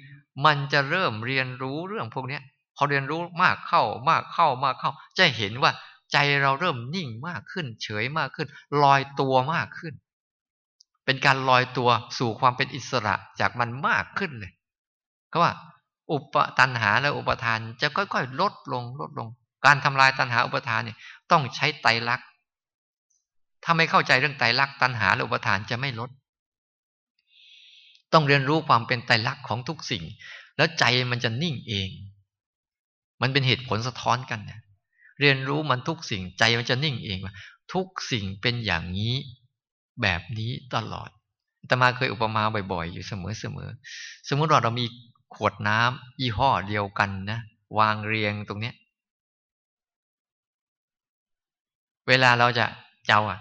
[0.46, 2.42] มันจะเริ่มเรียนรู้เรื่องพวกเนี้ย
[2.76, 5.72] พอเรียนรู้มากเข้ามากเข้ามากเข้า จะเห็นว่า
[6.12, 8.48] ใจเราเริ่มนิ่งมากขึ้น เฉยมากขึ้น
[8.82, 9.94] ลอยตัวมากขึ้น
[11.06, 14.52] เป็นการลอยตัวสู่ความเป็นอิสระจากมันมากขึ้นเลย
[15.32, 15.52] ก็ว่า
[16.10, 19.28] อุปตันหาและอุปทานจะค่อยๆ ลดลงลดลง
[19.66, 20.98] การทำลายตันหาอุปทานเนี่ย
[21.30, 22.26] ต้องใช้ไตรลักษณ์
[23.64, 26.10] ถ้าไม่เข้าใจเรื่องไตรลักษณ์ตันหาและอุปทานจะไม่ลด
[28.12, 30.04] ต้องเรียนรู้ความเป็นไตรลักษณ์ของทุกสิ่ง
[30.56, 31.90] แล้วใจมันจะนิ่งเอง
[33.22, 34.60] มันเป็นเหตุผลสะท้อนกันเนี่ย
[35.20, 37.34] เรียนรู้มันทุกสิ่งใจมันจะนิ่งเองว่า
[37.72, 39.14] ทุกสิ่งเป็นอย่างนี้
[40.02, 41.08] แบบนี้ตลอด
[41.66, 42.42] แต่มาเคยอุปมา
[42.72, 43.12] บ่อยๆ อยู่เส
[43.56, 44.84] มอๆ สมมติว่าเรามี
[45.34, 47.38] ขวดน้ำยี่ห้อเดียวกันนะ
[47.78, 48.74] วางเรียงตรงเนี้ย
[52.08, 52.66] เวลาเราจะ
[53.06, 53.38] เจ้าอะ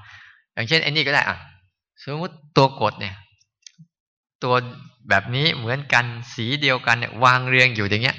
[0.53, 1.37] อย่างเช่นไอ้นี่ก็ได้อะ
[2.01, 3.15] สมมติตัวกดเนี่ย
[4.43, 4.55] ตัว
[5.09, 8.17] แบบนี้เหมือนกันสีเดียวกันเนี่ยวางเรียงอยู่อย่างเงี้ย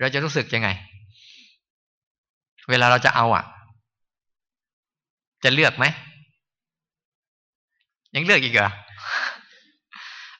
[0.00, 0.68] เราจะรู้สึกยังไง
[2.70, 3.44] เวลาเราจะเอาอะ
[5.44, 5.84] จะเลือกไหม
[8.14, 8.70] ยังเลือกอีกเหรอ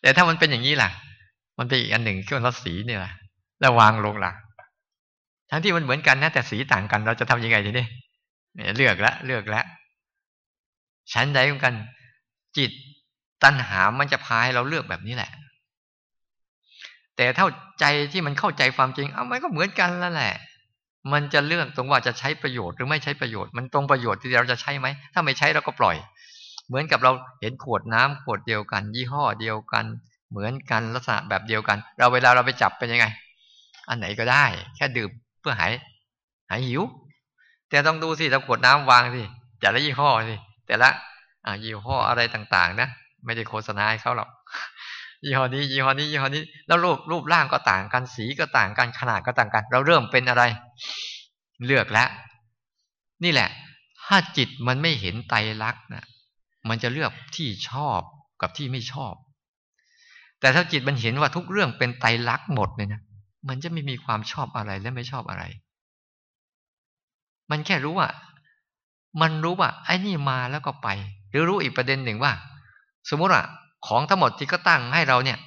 [0.01, 0.91] แต่ถ้ามันเป็นอย่างนี้ล่ะ
[1.59, 3.01] มันเป็นอีกอันหนึ่งเครื่องรถสีเนี่ย
[3.61, 4.33] แล้ววางลงล่ะ
[5.51, 7.87] ทั้งที่มันเหมือนกันนะแต่สีต่างกัน เราจะทำยังไงทีนี้
[8.77, 9.65] เลือกแล้วเลือกแล้ว
[11.13, 11.75] ชั้นใดเหมือนกัน
[12.57, 12.71] จิต
[13.45, 15.31] ตัณหามันจะพาให้เราเลือกแบบนี้แหละ
[17.17, 17.49] แต่เท่า
[17.81, 20.35] ใจที่มันเข้าใจความจริง เอามันก็เหมือนกันแล้วแหละ
[21.13, 25.97] มันจะเลือกตรงว่าจะใช้ประโยชน์หรือไม่ใช้ประโยชน์ มันตรงประโยชน์ที่เราจะใช้ไหม ถ้าไม่ใช้เราก็ปล่อย
[26.69, 29.85] เหมือนกับเราเห็นขวดน้ำขวดเดียวกัน ยี่ห้อเดียวกัน
[30.31, 33.07] เหมือนกันลักษณะแบบเดียวกัน เราเวลาเราไปจับเป็นยังไง
[33.89, 34.45] อันไหนก็ได้
[34.77, 35.11] แค่ดื่ม
[35.41, 35.73] เพื่อหาย
[36.51, 36.83] หายหิว
[37.69, 39.23] แต่ต้องดูสิเราขวดน้ำวางสิ
[39.61, 40.35] แต่ละยี่ห้อสิ
[40.67, 40.89] แต่ละ
[41.65, 42.89] ยี่ห้ออะไรต่าง ๆ นะ
[43.25, 44.29] ไม่ได้โฆษณาให้เขาหรอก
[45.25, 50.43] ยี่ห้อนี้ยี่ห้อนี้ยี่ห้อนี้แล้วรูปรูปร่างก็ต่างกันสีก็ต่างกันขนาดก็ต่างกัน เราเริ่มเป็นอะไร
[51.67, 52.09] เลือกแล้ว
[53.25, 53.49] นี่แหละ
[54.07, 56.05] ถ้าจิตมันไม่เห็นไตรลักษณ์นะ
[56.69, 58.01] มันจะเลือกที่ชอบ
[58.43, 59.15] กับที่ไม่ชอบ
[60.41, 63.01] แต่ถ้าจิตมันเห็นว่าทุกเรื่องเป็นไตรลักษณ์หมดเลยนะ
[63.49, 65.45] มันจะไม่มีความชอบอะไรและไม่ชอบอะไร
[67.51, 68.09] มันแค่รู้ว่า
[69.21, 70.89] มันรู้ว่าไอ้นี่มาแล้วก็ไป
[71.31, 72.33] หรือรู้อีกประเด็นหนึ่งว่า
[73.11, 73.43] สมมุติว่า
[73.87, 75.39] ของทั้งหมดที่ก็ตั้งให้เราเนี่ย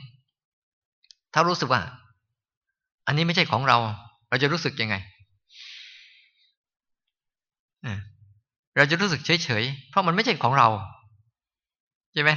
[1.34, 1.82] ถ้ารู้สึกว่า
[3.08, 3.78] อันนี้ไม่ใช่ของเรา
[4.30, 4.96] เราจะรู้สึกยังไง
[8.78, 10.68] เราจะรู้สึกเฉยๆ เพราะมันไม่ใช่ของเรา
[12.18, 12.32] ช่ไหม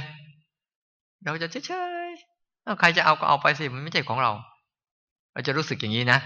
[1.25, 1.71] เราจะเฉ
[2.07, 4.31] ยๆใครจะเอาก็เอาไปสิมันไม่ใช่ของเรา
[5.33, 6.19] เราจะรู้สึกอย่างนี้นะ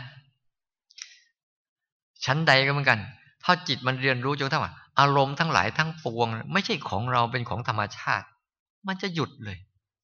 [2.25, 2.99] ชั้นใดก็เหมือนกัน
[3.43, 8.25] ถ้าจิตมันเรียนรู้จนทั้งว่าอารมณ์ทั้งหลายทั้งปวง ไม่ใช่ของเราเป็นของธรรมชาติ
[8.87, 9.57] มันจะหยุดเลย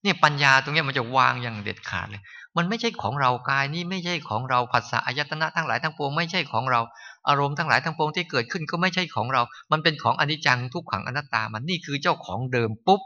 [0.04, 2.22] เนี่ยปัญญาตรงนี้มันจะวางอย่างเด็ดขาดเลย
[2.58, 6.82] มันไม่ใช่ของเรากายนี่ไม่ใช่ของเราภาษาอายตนะทั้งหลายทั้งปวงไม่ใช่ของเรา
[7.28, 9.41] อารมณ์ทั้งหลายทั้งปวงที่เกิดขึ้นก็ไม่ใช่ของเรา
[9.72, 13.02] มันเป็นของอนิจจังทุกขังอนัตตามันนี่คือเจ้าของเดิมปุ๊บ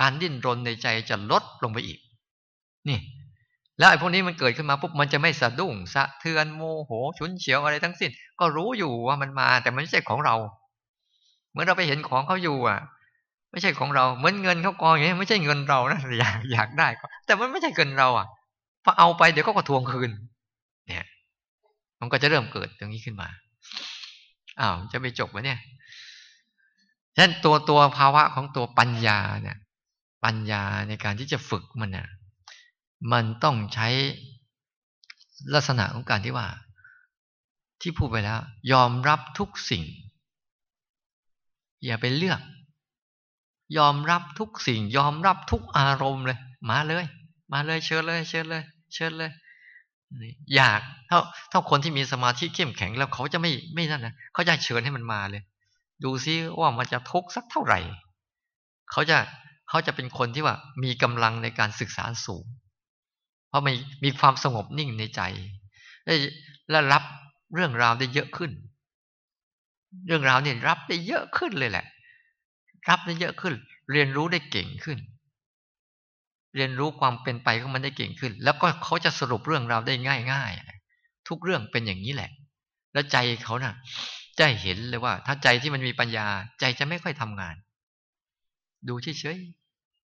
[0.00, 1.98] การดิ้นรนในใจจะลดลงไปอีก
[2.88, 2.98] นี่
[3.78, 10.36] แล้วไอ้พวกนี้มันเกิดขึ้นมาปุ๊บมันจะไม่สะดุ้งสะเทือนโมโหฉุนเฉียวอะไรทั้งสิ้น ก็รู้อยู่ว่ามันมาแต่มันไม่ใช่ของเรา
[11.50, 12.80] เหมือนเราไปเห็นของเขาอยู่อะ
[13.52, 18.26] ไม่ใช่ของเราเหมือนเงินเขากองอย่างนี้ไม่ใช่เงินเรานะอยากอยากได้ก็แต่มันไม่ใช่เงินเราอะ
[18.84, 20.10] พอเอาไปเดี๋ยวก็กระทวงคืน
[20.86, 21.06] เนี่ย
[22.00, 23.28] มันก็จะเริ่มเกิดตรงนี้ขึ้นมา
[24.60, 25.58] อ้าวจะไปจบวะเนี่ย
[27.14, 29.56] ฉะนั้นตัวตัวภาวะของตัวปัญญาเนี่ย
[30.24, 32.08] ปัญญาในการที่จะฝึกมันเนี่ย
[33.12, 33.88] มันต้องใช้
[35.54, 36.46] ลักษณะของการที่ว่า
[37.80, 38.38] ที่พูดไปแล้ว
[38.72, 39.84] ยอมรับทุกสิ่ง
[41.84, 42.40] อย่าไปเลือก
[43.78, 46.38] ยอมรับทุกสิ่ง ยอมรับทุกอารมณ์เลย
[46.70, 47.04] มาเลย
[47.52, 48.62] มาเลยเชิญเลย เชิญเลย
[48.94, 49.32] เชิญเลย
[50.54, 51.18] อยากถ้า
[51.50, 55.42] ถ้าคนที่มีสมาธิเข้มแข็งแล้วเขาจะไม่ไม่นั่นนะเขาจะเชิญให้มันมาเลย
[56.04, 57.78] ดูซิว่ามันจะทุกข์สักเท่าไหร่
[58.90, 59.18] เขาจะ
[59.68, 62.44] เขาจะเป็นคนที่ว่ามีกำลังในการศึกษาสูง
[63.48, 65.20] เพราะมีมีความสงบนิ่งในใจ
[66.70, 67.02] และรับ
[67.54, 68.50] เรื่องราวได้เยอะขึ้น
[70.06, 71.86] เรื่องราวเนี่ยรับได้เยอะขึ้นเลยแหละ
[72.88, 73.54] รับได้เยอะขึ้น
[73.92, 74.98] เรียนรู้ได้เก่งขึ้น
[76.56, 79.94] เรียนรู้ความเป็นไปของมันได้เก่งขึ้น แล้วก็เขาจะสรุปเรื่องราวได้
[80.32, 82.30] ง่ายๆทุกเรื่องเป็นอย่างนี้แหละ
[82.92, 83.74] แล้วใจเขานะ่ะ
[84.38, 86.26] จะเห็นเลยว่า ถ้าใจที่มันมีปัญญา
[86.60, 87.54] ใจจะไม่ค่อยทำงาน
[88.88, 89.38] ดูเฉย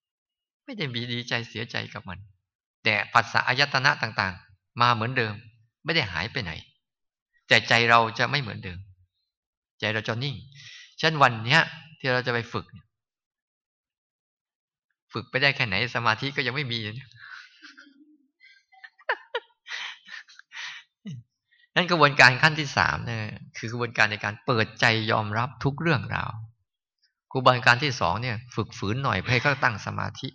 [0.01, 2.19] ๆไม่ได้มีดีใจเสียใจกับมัน
[2.85, 5.35] แต่ปัสสะอายตนะต่างๆ มาเหมือนเดิม
[5.85, 6.53] ไม่ได้หายไปไหน
[7.49, 8.79] แต่ใจเราจะไม่เหมือนเดิม
[9.81, 10.37] ใจเราจะนิ่ง
[10.99, 11.63] เช่นวันเนี้ย
[11.99, 12.67] ที่เราจะไปฝึก
[15.13, 16.79] ฝึกไปได้แค่ไหนสมาธิก็ยังไม่มี
[21.75, 23.23] นั่นกระบวนการขั้นที่สามเนี่ย
[23.57, 26.31] คือกระบวนการในการเปิดใจยอมรับทุกเรื่องราว
[27.33, 30.29] กระบวนการที่สองเนี่ย ฝึกฝืนหน่อยเพื่อให้เขาตั้งสมาธิ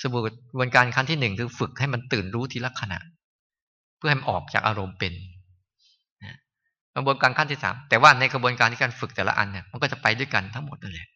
[0.00, 2.98] สบู่กระบวนการขั้นที่หนึ่งคือฝึกให้มันตื่นรู้ทีละขณะ
[3.98, 5.12] เพื่อให้มันออกจากอารมณ์เป็น
[6.94, 11.08] กระบวนการขั้นที่สามแต่ว่าในกระบวนการที่การฝึกแต่ละอันเนี่ยมันก็จะไปด้วยกันทั้งหมดนั่นแหละ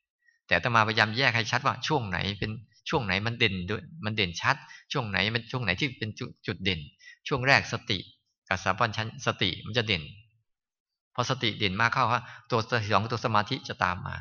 [0.49, 2.51] แต่ต้องมาพยายามแยกให้ชัดว่าช่วงไหนเป็น
[2.89, 4.57] ช่วงไหนมันเด่นด้วยมันเด่นชัด
[4.93, 6.11] ช่วงไหนมันช่วงไหนที่เป็น
[6.47, 6.81] จุดเด่น
[7.29, 7.99] ช่วงแรกสติ
[8.49, 10.03] กับสัมปัญชันสติมันจะเด่น
[11.15, 12.61] พอสติเด่นมากเข้าว่าตัว
[12.91, 14.15] สองตัวสมาธิจะตามมา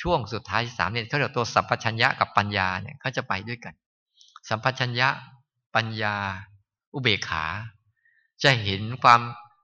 [0.00, 3.74] ช่วงสุดท้ายสามเนี่ยเขาเรียกตัวสัมปชัญญะกับปัญญาเนี่ยเขาจะไปด้วยกัน
[4.48, 5.08] สัมปชัญญะ
[5.74, 6.14] ปัญญา
[6.92, 7.44] อุเบกขา
[8.42, 9.20] จะเห็นความ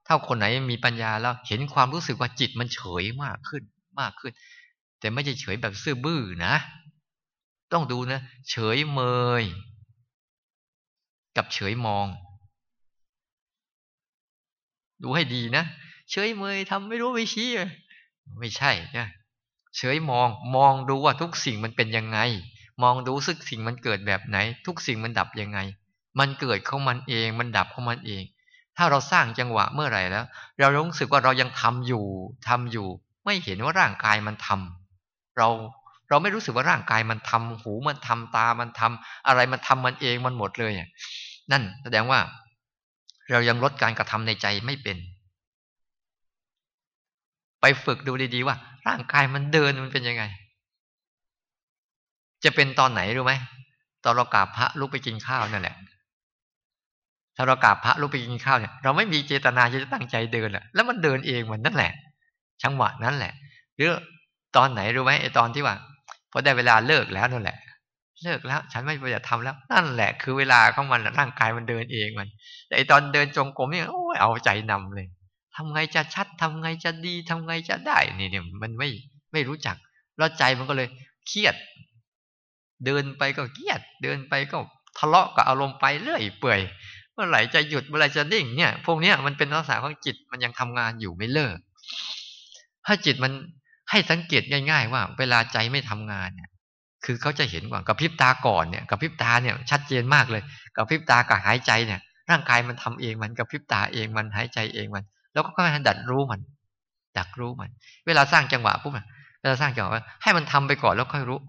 [0.06, 3.62] ถ้าคนไหนมีปัญญาแล้วเห็นความรู้สึกว่าจิตมันเฉยมากขึ้น
[4.00, 4.32] มากขึ้น
[5.00, 6.54] แต่ไม่ใช่เฉยแบบซื่อบื้อนะ
[7.72, 8.20] ต้องดูนะ
[8.50, 9.00] เฉยเม
[9.42, 9.44] ย
[11.36, 12.06] กับเฉยมอง
[15.02, 15.64] ดูให้ดีนะ
[16.10, 17.50] เฉยเมยทำไม่รู้ไม่ชี้
[18.38, 19.08] ไม่ใช่นะ
[19.76, 22.18] เฉยมองมองดูว่าทุกสิ่งมันเป็นยังไง
[22.82, 25.58] มองดูสึกสิ่งมันเกิดแบบไหน ทุกสิ่งมันดับยังไง
[26.18, 28.22] มันเกิดของมันเองมันดับของมันเอง
[28.76, 30.24] ถ้าเราสร้างจังหวะเมื่อไหร่แล้ว
[30.58, 32.04] เรารู้สึกว่าเรายังทำอยู่
[32.48, 32.88] ทำอยู่
[33.24, 35.48] ไม่เห็นว่าร่างกายมันทำเรา
[36.08, 40.72] เราไม่รู้สึกว่าร่างกายมันทำหูมันทำตามันทำอะไรมันทำมันเองมันหมดเลย
[41.52, 42.18] นั่นแสดงว่า
[43.32, 44.96] เรายังลดการกระทำในใจไม่เป็น
[47.60, 48.56] ไปฝึกดูดีๆว่า
[48.88, 50.24] ร่างกายมันเดินมันเป็นยังไง
[52.44, 53.34] จะเป็นตอนไหนรู้ไหม
[54.04, 55.76] ตอนเรากราบพระลุกไปกินข้าวนั่นแหละ
[57.36, 61.92] ถ้าเรากราบพระลุกไปกินข้าวเนี่ยเราไม่มีเจตนาจะตั้งใจเดินแหละแล้วมันเดินเองมันนั่นแหละ
[62.62, 63.32] จังหวะนั้นแหละ
[63.76, 63.90] หรือ
[64.56, 65.76] ตอนไหนรู้ไหมไอตอนที่ว่า
[66.30, 67.56] พอได้เวลาเลิกแล้วนั่นแหละ
[68.22, 72.28] เลิกแล้ว ฉันไม่อยากทำแล้ว นั่นแหละ คือเวลาของมันร่างกายมันเดินเองมัน
[72.66, 75.06] แต่ไอตอนเดินจงกรมเนี่ยโอ้ยเอาใจนำเลย
[75.56, 78.88] ทำไงจะชัดทำไงจะดีทำไงจะได้นี่เนี่ยมันไม่
[79.32, 79.76] ไม่รู้จัก
[80.18, 80.88] แล้วใจมันก็เลย
[81.26, 81.54] เครียด
[82.84, 84.58] เดินไปก็เกียด เดินไปก็
[84.98, 86.60] ทะเลาะกับอารมณ์ไปเรื่อยเปื่อย
[87.12, 91.56] เมื่อไหร่จะหยุดเมื่อไหร่จะดิ่งเนี่ย พวกเนี้ยมันเป็นลักษณะของจิตมันยังทำงานอยู่ไม่เลิก
[92.86, 93.32] ถ้าจิตมัน
[93.90, 96.50] ให้สังเกตง่าย ๆ ว่า เวลาใจไม่ทำงานเนี่ย
[97.04, 100.42] คือเขาจะเห็นว่ากับพริบตาก่อนเนี่ยกับพริบตาเนี่ยชัดเจนมากเลย
[100.76, 102.00] กับพริบตากับหายใจเนี่ย
[102.30, 105.04] ร่างกายมันทำเองมันกับพริบตาเองมันหายใจเองมัน
[105.36, 106.40] แล้วก็ค่อยดัดรู้มัน
[107.18, 107.70] ดักรู้มัน
[108.06, 108.92] เวลาสร้างจังหวะปุ๊บ
[109.40, 111.40] เวลาสร้างจังหวะให้มันทำไปก่อนแล้วค่อยรู้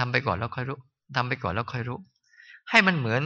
[0.00, 0.78] ทำไปก่อนแล้วค่อยรู้
[1.16, 1.98] ทำไปก่อนแล้วค่อยรู้
[2.70, 3.22] ให้มันเหมือน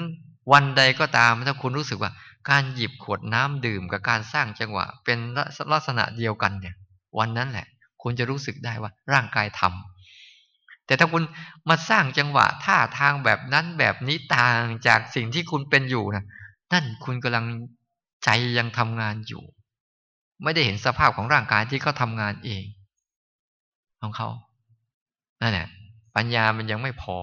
[0.52, 2.10] วันใดก็ตามถ้าคุณรู้สึกว่า
[2.50, 5.18] การหยิบขวดน้ำดื่มกับการสร้างจังหวะ เป็น
[5.72, 6.74] ลักษณะเดียวกันเนี่ย
[7.18, 7.66] วันนั้นแหละ
[8.02, 11.22] คุณจะรู้สึกได้ว่าร่างกายทำแต่ถ้าคุณ
[11.68, 16.24] มาสร้างจังหวะท่าทางแบบนั้นแบบนี้ต่างจากสิ่งที่คุณเป็นอยู่นะ
[16.72, 17.46] นั่นคุณกำลัง
[18.24, 18.28] ใจ
[18.58, 19.42] ยังทำงานอยู่
[20.42, 22.64] ไม่ได้เห็นสภาพของร่างกายที่เขาทางานเอง
[24.00, 24.28] ของเขา
[25.40, 25.66] นั่นแหละ
[26.16, 27.16] ปัญญามันยังไม่พอ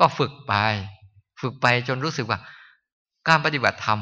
[0.00, 0.54] ก็ฝึกไป
[1.40, 2.38] ฝึกไปจนรู้สึกว่า
[3.28, 4.00] การปฏิบัติธรรม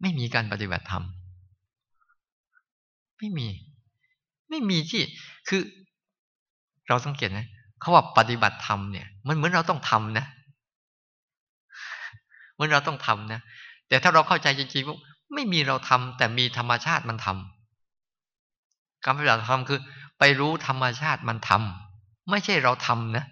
[0.00, 1.04] ไม่มีการปฏิบัติธรรม
[3.18, 3.48] ไม่มี
[4.50, 5.02] ไม่มีที่
[5.48, 5.62] คือ
[6.88, 7.46] เราสังเกตนะ
[7.80, 10.26] เขาว่าปฏิบัติธรรมเนี่ย มันเหมือนเราต้องทำนะ
[12.52, 13.40] เหมือนเราต้องทำนะ
[13.88, 14.96] แต่ถ้าเราเข้าใจจริงๆว่า
[15.34, 19.80] ไม่มีเราทำแต่มีธรรมชาติมันทำการปฏิบัติธรรมคือ
[20.18, 23.26] ไปรู้ธรรมชาติมันทำไม่ใช่เราทำนะ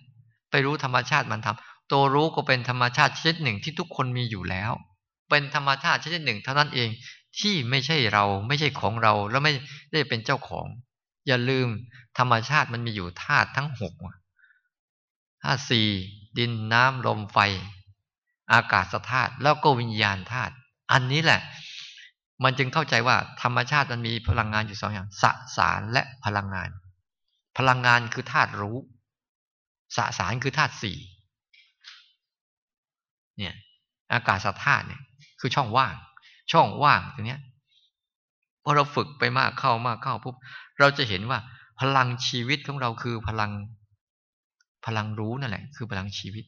[0.51, 4.73] ไปรู้ธรรมชาติมันทำตัวรู้ก็เป็นธรรมชาติชนิดหนึ่งที่ทุกคนมีอยู่แล้ว
[5.31, 6.89] เป็นธรรมชาติชนิดหนึ่งเท่านั้นเอง
[7.39, 9.53] ที่ไม่ใช่เราไม่ใช่ของเราแล้วไม่
[9.93, 10.67] ได้เป็นเจ้าของ
[11.27, 11.69] อย่าลืม
[12.19, 13.95] ธรรมชาติมันมีอยู่ธาตุทั้งหก
[15.43, 15.89] ธาตุสี่
[16.39, 17.39] ดินน้ำลมไฟ
[18.53, 20.55] อากาศธาตุแล้วก็วิญญาณธาตุ
[20.93, 21.41] อันนี้แหละ
[22.45, 25.25] มันจึงเข้าใจว่าธรรมชาติมันมีพลังงานอยู่สองอย่างส
[25.57, 26.71] สารและพลังงาน
[27.59, 28.77] พลังงานคือธาตุรู้
[29.97, 30.99] สสารคือธาตุสี่
[33.39, 33.55] เนี่ย
[34.13, 35.03] อากาศธาตุเนี่ย
[35.41, 35.95] คือช่องว่าง
[36.53, 37.41] ช่องว่างตรงนี้ย
[38.63, 40.37] พอเราฝึกไปมากเข้ามากเข้าปุ๊บ
[40.79, 41.39] เราจะเห็นว่า
[41.81, 43.51] พลังชีวิตของเราคือพลัง
[44.87, 46.45] พลังรู้นั่นแหละ คือพลังชีวิต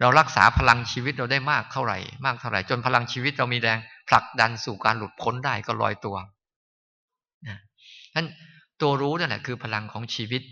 [0.00, 3.78] เรารักษาพลังชีวิตเราได้มากเท่าไหร่ มากเท่าไหร่ จนพลังชีวิตเรามีแรง
[4.10, 6.16] ผลักดันสู่การหลุดพ้นได้ก็ลอยตัว
[7.48, 7.58] นะ
[8.14, 8.26] นั้น
[8.80, 10.42] ตัวรู้นั่นแหละคือพลังของชีวิต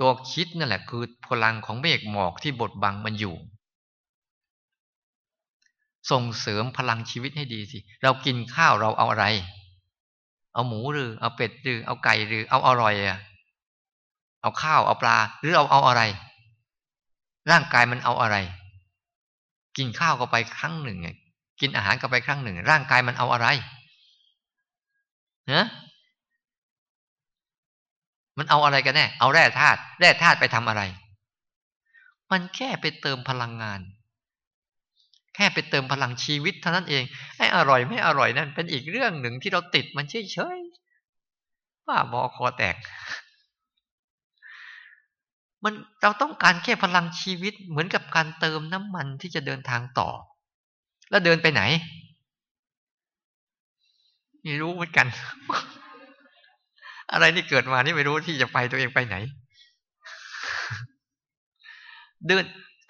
[0.00, 3.34] ตัวคิดนั่นแหละคือพลังของเมฆหมอกที่บดบังมันอยู่
[6.10, 9.26] ส่งเสริมพลังชีวิตให้ดีสิ เรากินข้าวเราเอาอะไร
[10.54, 13.20] เอาหมูหรือ เอาเป็ดหรือ เอาไก่หรือ เอาอร่อยอะ
[14.42, 16.02] เอาข้าวเอาปลา หรือเอาเอาอะไร
[17.50, 18.36] ร่างกายมันเอาอะไร
[19.76, 20.98] กินข้าวก็ไปครั้งหนึ่ง
[21.62, 23.46] กินอาหารก็ไปครั้งหนึ่ง ร่างกายมันเอาอะไร
[25.48, 25.66] เนะ
[28.38, 30.82] มันเอาอะไรกันแน่ เอาแร่ธาตุแร่ธาตุไปทำอะไร
[32.30, 33.80] มันแค่ไปเติมพลังงาน
[35.34, 37.04] แค่ไปเติมพลังชีวิตเท่านั้นเอง
[37.38, 40.58] ไอ้อร่อยไม่อร่อยนั่นเป็นอีกเรื่องหนึ่งที่เราติดมันเฉยเฉย
[41.86, 42.76] ว่าบอคอแตก
[45.64, 50.10] มันเราต้องการแค่พลังชีวิตเหมือนกับการเติมน้ำมันที่จะเดินทางต่อ
[51.12, 51.62] แล้วเดินไปไหน
[54.42, 55.06] ไม่รู้เหมือนกัน
[57.12, 59.16] อะไรที่เกิดมานี่ไม่รู้ที่จะไปตัวเองไปไหน
[62.26, 62.44] เดิน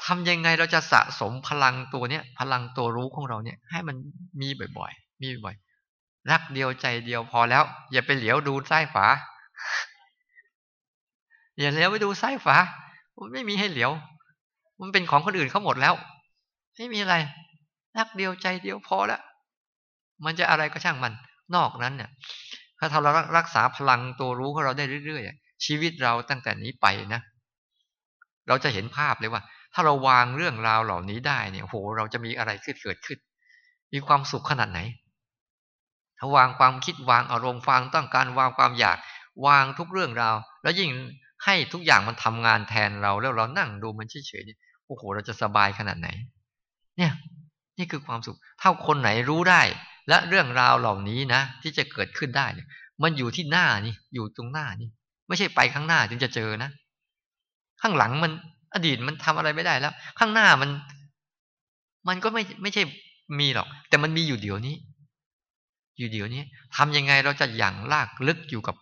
[0.04, 3.96] ทำยังไงเราจะสะสมพลังตัวเนี้ยพลังตัวรู้ของเราเนี่ย ให้มัน
[4.40, 4.48] มี
[4.78, 5.54] บ่อยๆ มีบ่อย
[6.30, 7.62] รักเดียวใจเดียวพอแล้ว
[7.92, 9.06] อย่าไปเหลียวดูซ้ายขวา
[11.58, 12.56] อย่าเหลียวไปดูซ้ายฝา
[13.16, 13.90] มันไม่มีให้เหลียว
[14.80, 15.94] มันเป็นของคนอื่นเขาหมดแล้ว
[16.76, 17.14] ไม่มีอะไร
[17.98, 19.22] รักเดียวใจเดียวพอแล้ว
[20.24, 21.12] มันจะอะไรก็ช่างมัน
[21.54, 22.10] นอกนั้นเนี่ย
[22.92, 27.20] ถ้าเรารักษาพลังตัวรู้ของเราได้เรื่อยๆ ชีวิตเราตั้งแต่นี้ไปนะ
[28.48, 29.42] เราจะเห็นภาพเลยว่า
[29.74, 33.18] ถ้าเราวางเรื่องราวเหล่านี้ได้เนี่ยโห เราจะมีอะไรขึ้นเกิดขึ้น
[33.92, 34.80] มีความสุขขนาดไหน
[36.18, 38.98] ถ้าวางความคิดวางอารมณ์วางต้องการวางความอยาก
[39.46, 40.90] วางทุกเรื่องราว แล้วยิ่ง
[41.44, 46.08] ให้ทุกอย่างมันทำงานแทนเราแล้วเรานั่งดูมันเฉยๆโอ้โห เราจะสบายขนาดไหน
[46.96, 47.12] เนี่ย
[47.78, 49.62] นี่คือความสุข ถ้าคนไหนรู้ได้
[50.08, 52.68] และเรื่องราวเหล่านี้นะ ที่จะเกิดขึ้นได้เนี่ย
[53.02, 54.88] มันอยู่ที่หน้านี่อยู่ตรงหน้านี่
[55.28, 56.70] ไม่ใช่ไปข้างหน้าจึงจะเจอนะ
[57.82, 58.32] ข้างหลังมัน
[58.74, 60.70] อดีตมันทำอะไรไม่ได้แล้ว ข้างหน้ามัน
[62.08, 62.82] มันก็ไม่ไม่ใช่
[63.40, 64.76] มีหรอก แต่มันมีอยู่เดี๋ยวนี้
[65.98, 66.42] อยู่เดี๋ยวนี้
[66.76, 68.76] ทำยังไงเราจะอย่างลากลึกอยู่กับ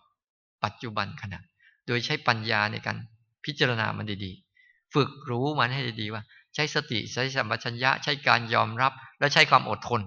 [0.63, 1.39] ปัจจุบันขณะ
[1.87, 2.97] โดยใช้ปัญญาในการ
[3.45, 6.23] พิจารณามันดีๆ ฝึกรู้มันให้ดีๆว่า
[6.55, 10.01] ใช้สติใช้สัมปชัญญะ ใช้การยอมรับ และใช้ความอดทน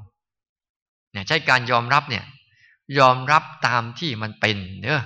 [1.13, 2.25] เนี่ยใช้การยอมรับเนี่ย
[2.99, 5.03] ยอมรับตามที่มันเป็นเนอะ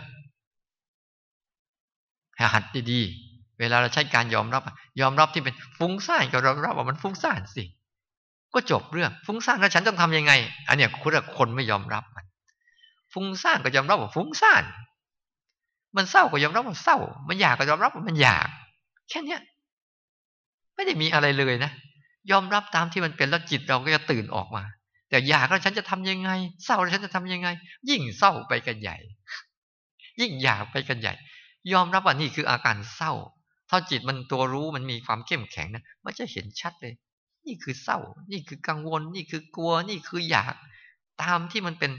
[2.54, 4.62] หัดดีๆ เวลาเราใช้การยอมรับ
[5.00, 7.64] ยอมรับที่เป็นฟุ้งซ่านก็ยอมรับว่ามันฟุ้งซ่านสิ
[8.54, 10.32] ก็จบเรื่อง ฟุ้งซ่านแล้วฉันต้องทํำยังไง
[10.68, 12.26] อันเนี้ยคุณคนไม่ยอมรับมัน
[13.12, 14.64] ฟุ้งซ่านก็ยอมรับว่าฟุ้งซ่าน
[15.96, 18.48] มันเศร้าก็ยอมรับว่าเศร้า มันอยากก็ยอมรับว่ามันอยาก
[19.08, 19.40] แค่เนี้ย
[20.78, 21.72] ไม่ได้มีอะไรเลยนะ
[22.30, 24.64] ยอมรับตามที่มันเป็นแล้วจิตเราก็จะตื่นออกมา
[25.10, 26.30] แต่อยากแล้วฉันจะทำยังไง
[26.64, 27.48] เศร้าแล้วฉันจะทำยังไง
[27.90, 28.96] ยิ่งเศร้าไปกันใหญ่
[30.20, 31.12] ยิ่งอยากไปกันใหญ่
[31.72, 33.12] ยอมรับว่านี่คืออาการเศร้า
[33.70, 36.94] ถ้าจิตมันตัวรู้มันมีความเข้มแข็งนะมันจะเห็นชัดเลย
[37.46, 37.98] นี่คือเศร้า
[38.32, 40.54] นี่คือกังวล นี่คือกลัว นี่คืออยาก
[41.22, 41.92] ตามที่มันเป็น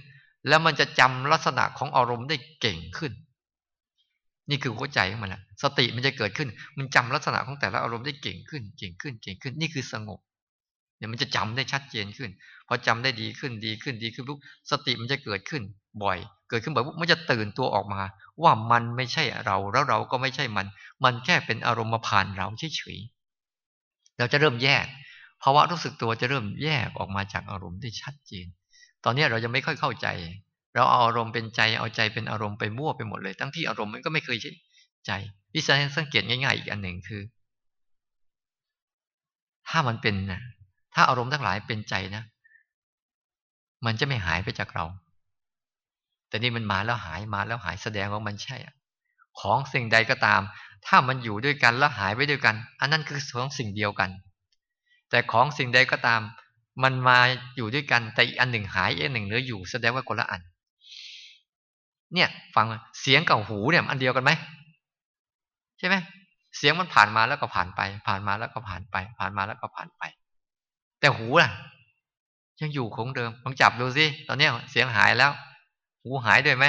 [0.47, 3.11] แล้วมันจะจำลักษณะของอารมณ์ได้เก่งขึ้น
[4.49, 10.19] นี่คือหัวใจของมันแหละสติมันจะเกิดขึ้น มันจำลักษณะของแต่ละอารมณ์ได้เก่งขึ้น เก่งขึ้น เก่งขึ้น นี่คือสงบ
[10.97, 12.29] เนี่ยมันจะจำได้ชัดเจนขึ้น
[12.67, 14.39] พอจำได้ดีขึ้น ดีขึ้น ดีขึ้นปุ๊บ
[14.71, 15.63] สติมันจะเกิดขึ้น
[16.03, 16.17] บ่อย
[16.49, 18.01] เกิดขึ้นบ่อยปุ๊บ มันจะตื่นตัวออกมา
[18.43, 20.67] ว่ามันไม่ใช่เรา แล้วเราก็ไม่ใช่มัน
[21.03, 24.85] มันแค่เป็นอารมณ์มาผ่านเราเฉยๆ เราจะเริ่มแยก
[25.43, 28.47] ภาวะรู้สึกตัวจะเริ่มแยกออกมาจากอารมณ์ได้ชัดเจน
[29.03, 30.07] ตอนนี้เรายังไม่ค่อยเข้าใจ
[30.75, 34.53] เราเอาอารมณ์เป็นใจเอาใจเป็นอารมณ์ไปมั่วไปหมดเลย ทั้งที่อารมณ์มันก็ไม่เคยใช่
[35.05, 35.11] ใจ
[35.55, 37.21] วิสัยสังเกตง่ายๆอีกอันหนึ่งคือ
[39.69, 40.41] ถ้ามันเป็นนะ
[40.93, 42.23] ถ้าอารมณ์ทั้งหลายเป็นใจนะ
[43.85, 44.85] มันจะไม่หายไปจากเรา
[46.29, 48.57] แต่นี่มันมาแล้วหายมาแล้วหายแสดงว่ามันใช่
[49.39, 50.41] ของสิ่งใดก็ตาม
[50.87, 54.09] ถ้ามันอยู่ด้วยกันแล้วหายไปด้วยกัน อันนั้นคือของสิ่งเดียวกัน
[55.09, 56.21] แต่ของสิ่งใดก็ตาม
[56.83, 57.19] มันมา
[57.55, 60.41] อยู่ด้วยกันแต่อีกอันหนึ่งหายอีกอันหนึ่งเหลืออยู่แสดงว่าคนละอัน
[62.13, 62.65] เนี่ยฟัง
[63.01, 64.31] เสียงกับหูเนี่ยอันเดียวกันไหม
[65.79, 65.95] ใช่ไหม
[66.57, 70.03] เสียงมันผ่านมาแล้วก็ผ่านไป ผ่านมาแล้วก็ผ่านไป ผ่านมาแล้วก็ผ่านไป
[70.99, 71.49] แต่หูล่ะ
[72.61, 75.31] ยังอยู่คงเดิมลองจับดูสิตอนนี้เสียงหายแล้ว
[76.03, 76.65] หูหายด้วยไหม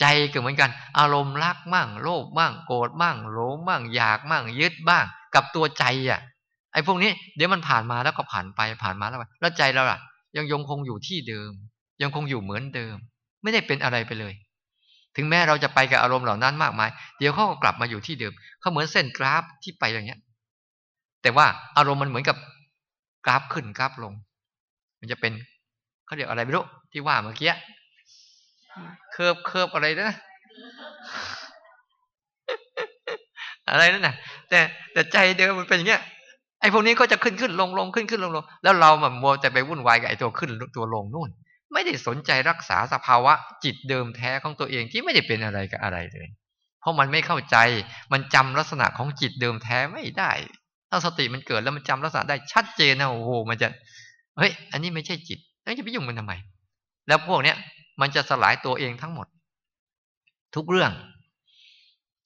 [0.00, 6.20] ใจก็เหมือนกัน อารมณ์รักมั่ง โลภมั่ง โกรธมั่งโลภมั่ง อยากมั่ง ยึดบ้าง กับตัวใจอะ
[6.72, 9.98] ไอ้พวกนี้เดี๋ยวมันผ่านมาแล้วก็ผ่านไปผ่านมาแล้วไปแล้วใจเราล่ะ
[10.36, 11.50] ยังยงคงอยู่ที่เดิม
[12.02, 12.96] ยังคงอยู่เหมือนเดิม
[13.46, 14.34] ไม่ได้เป็นอะไรไปเลย
[15.16, 20.20] ถึงแม้เราจะไปกับอารมณ์เหล่านั้นมากมาย เดี๋ยวเขาก็กลับมาอยู่ที่เดิมเขาเหมือนเส้นกราฟที่ไปอย่างเงี้ย
[21.22, 22.36] แต่ว่าอารมณ์มันเหมือนกับ
[23.24, 24.12] กราฟขึ้นกราฟลง
[25.00, 25.32] มันจะเป็น
[26.06, 27.54] เขาเรียกอะไรไม่รู้ที่ว่าเมื่อกี้
[29.12, 30.10] curve curve อะไรนะ
[33.70, 34.14] อะไรนั่นน่ะ
[34.48, 34.60] แต่
[34.92, 36.02] แต่ใจเดิมมันเป็นอย่างเงี้ย
[36.60, 41.30] ไอ้พวกนี้ก็จะขึ้นขึ้นลงลงขึ้นขึ้นลงลงแล้วเราแบบมัวแต่ไปวุ่นวายกับไอ้ตัวขึ้นตัวลงนู่น
[41.72, 43.32] ไม่ได้สนใจรักษาสภาวะ
[43.64, 46.28] จิตเดิมแท้ของตัวเองที่ไม่ได้เป็นอะไรกับอะไรเลย
[46.80, 47.56] เพราะมันไม่เข้าใจ
[48.12, 50.32] มันจำลักษณะของจิตเดิมแท้ไม่ได้
[50.90, 53.68] ถ้าสติมันเกิดแล้วมันจำลักษณะได้ชัดเจนนะโอ้โห มันจะ
[54.38, 56.32] เฮ้ย อันนี้ไม่ใช่จิตแล้วจะไปยุ่งมันทำไม
[57.08, 57.56] แล้วพวกเนี้ย
[58.00, 59.26] มันจะสลายตัวเองทั้งหมด
[60.54, 60.92] ทุกเรื่อง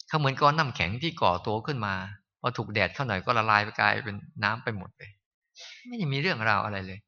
[0.08, 1.94] เขาเหมือนก้อนน้าแข็งที่ก่อตัวขึ้นมา
[2.40, 5.10] พอถูกแดดเข้าหน่อยก็ละลายไปกลายเป็นน้ำไปหมดเลย
[5.88, 6.98] ไม่ได้มีเรื่องราวอะไรเลย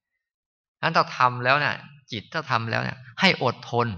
[0.83, 1.75] นั้นเราทำแล้วเนะ่ย
[2.13, 3.89] จิตถ้าทำแล้วเนี่ย ให้อดทน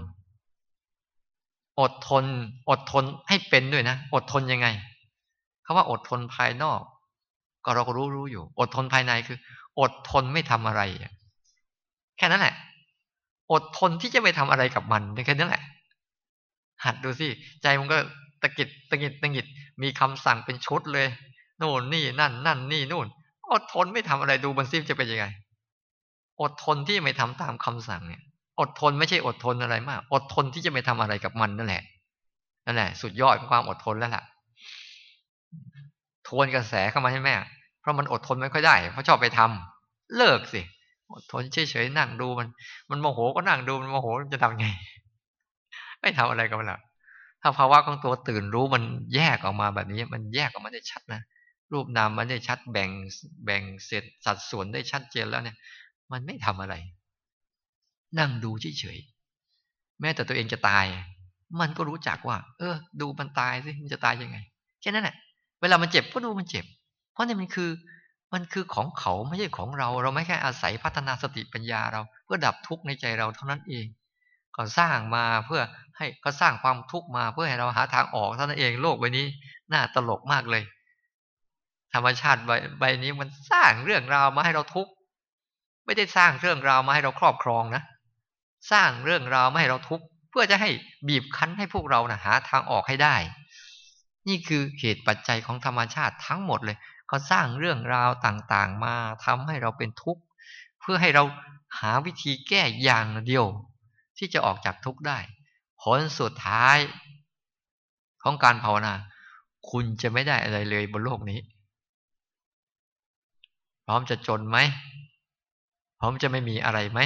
[1.79, 2.25] อดทน
[2.69, 4.67] อดทนให้เป็นด้วยนะ อดทนยังไง
[5.65, 6.79] คาว่าอดทนภายนอก
[7.65, 9.37] ก็เราก็รู้รู้อยู่ อดทนภายในคือ
[9.79, 10.81] อดทนไม่ทำอะไร
[12.17, 12.55] แค่นั้นแหละ
[13.51, 15.63] อดทนที่จะไม่ทำอะไรกับมันแค่นั้นแหละ
[16.85, 17.27] หัดดูสิ
[17.61, 17.97] ใจมันก็
[18.41, 19.45] ตะกิดตะกิดตะกิด
[19.81, 21.07] มีคำสั่งเป็นชุดเลย
[21.57, 23.07] โน่นนี่นั่น นั่นนี่นู่น
[23.51, 25.25] อดทนไม่ทำอะไรดูบันซิมจะเป็นยังไง
[26.41, 28.23] อดทนที่ไม่ทำตามคำสั่งเนี่ย
[28.59, 31.83] อดทนไม่ใช่อดทนอะไรมาก อดทนที่จะไม่ทำอะไรกับมันนั่นแหละ
[32.65, 34.23] นั่นแหละ สุดยอดของความอดทนแล้วล่ะ
[36.27, 37.35] ทวนกระแสเข้ามาให้แม่
[37.81, 40.61] เพราะมันอดทนไม่ค่อยได้ เพราะชอบไปทำเลิกสิ
[41.13, 42.47] อดทนเฉยๆนั่งดูมัน
[42.89, 44.65] มันโมโหก็นั่งดูมันโมโหจะทำไง
[46.01, 46.81] ไม่ทำอะไรกับมันหรอก
[47.41, 48.83] ถ้าภาวะของตัวตื่นรู้มัน
[49.15, 51.21] แยกออกมาแบบนี้ มันแยกออกมาได้ชัดนะ
[51.73, 52.89] รูปนามมันได้ชัดแบ่ง
[53.45, 55.57] แบ่งเสร็จสัดส่วนได้ชัดเจนแล้วเนี่ย
[56.11, 56.75] มันไม่ทำอะไร
[58.19, 60.85] นั่งดูเฉยๆแม้แต่ตัวเองจะตาย
[61.59, 64.37] มันก็รู้จักว่า เออ ดูมันตายสิมันจะตายยังไง
[64.81, 65.15] แค่นั้นแหละ
[65.61, 66.65] เวลามันเจ็บก็ดูมันเจ็บ
[67.13, 67.69] เพราะนี่มันคือ
[68.33, 73.85] มันคือของเขาไม่ใช่ของเรา เราไม่แค่อาศัยพัฒนาสติปัญญาเรา เพื่อดับทุกข์ในใจเราเท่านั้นเอง
[74.55, 75.61] ก็สร้างมาเพื่อ
[75.97, 79.25] ให้ก็สร้างความทุกข์มาเพื่อให้เราหาทางออกเท่านั้นเองโลกใบนี้
[79.71, 80.63] น่าตลกมากเลย
[81.93, 84.91] ธรรมชาติใบใบนี้มันสร้างเรื่องราวมาให้เราทุกข์
[85.85, 87.83] ไม่ได้สร้างเรื่องราวมาให้เราครอบครองนะ
[88.71, 90.69] สร้างเรื่องราวมาให้เราทุกข์เพื่อจะให้
[91.07, 93.15] บีบคั้นให้พวกเรานะหาทางออกให้ได้
[94.27, 96.77] นี่คือเหตุปัจจัยของธรรมชาติทั้งหมดเลย
[97.07, 100.21] เขาสร้างเรื่องราวต่างๆ มาทำให้เราเป็นทุกข์
[100.79, 101.23] เพื่อให้เรา
[101.79, 103.45] หาวิธีแก้อย่างเดียว
[104.17, 105.19] ที่จะออกจากทุกข์ได้
[105.81, 106.77] ผลสุดท้าย
[108.23, 108.93] ของการภาวนา
[109.69, 111.39] คุณจะไม่ได้อะไรเลยบนโลกนี้
[113.85, 114.57] พร้อมจะจนไหม
[116.05, 116.99] ร้อมจะไม่มีอะไรไหม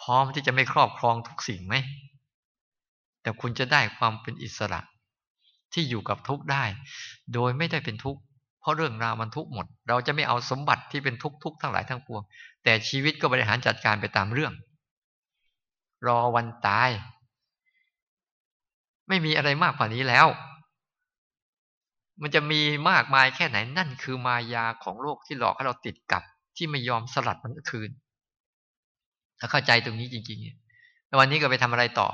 [0.00, 1.74] พร้อมที่จะไม่ครอบครองทุกสิ่งไหม
[3.22, 4.80] แต่คุณจะได้ความเป็นอิสระ
[5.72, 6.64] ที่อยู่กับทุกได้
[7.34, 8.20] โดยไม่ได้เป็นทุกข์
[8.66, 12.22] ราะเรื่องราวมันทุกหมด เราจะไม่เอาสมบัติที่เป็นทุกทุกทั้งหลายทั้งปวง
[12.64, 14.52] แต่ชีวิตก็บริหารจัดการไปตามเรื่อง
[16.06, 16.90] รอวันตาย
[19.08, 20.26] ไม่มีอะไรมากกว่านี้แล้ว
[22.22, 26.22] มันจะมีมากมายแค่ไหนนั่นคือมายาของโลกที่หลอกให้เราติดกับ
[26.56, 27.90] ที่ไม่ยอมสลัดมันคืน
[29.38, 32.08] ถ้าเข้าใจตรงนี้จริงๆแล้ววันนี้ก็ไปทำอะไรต่อ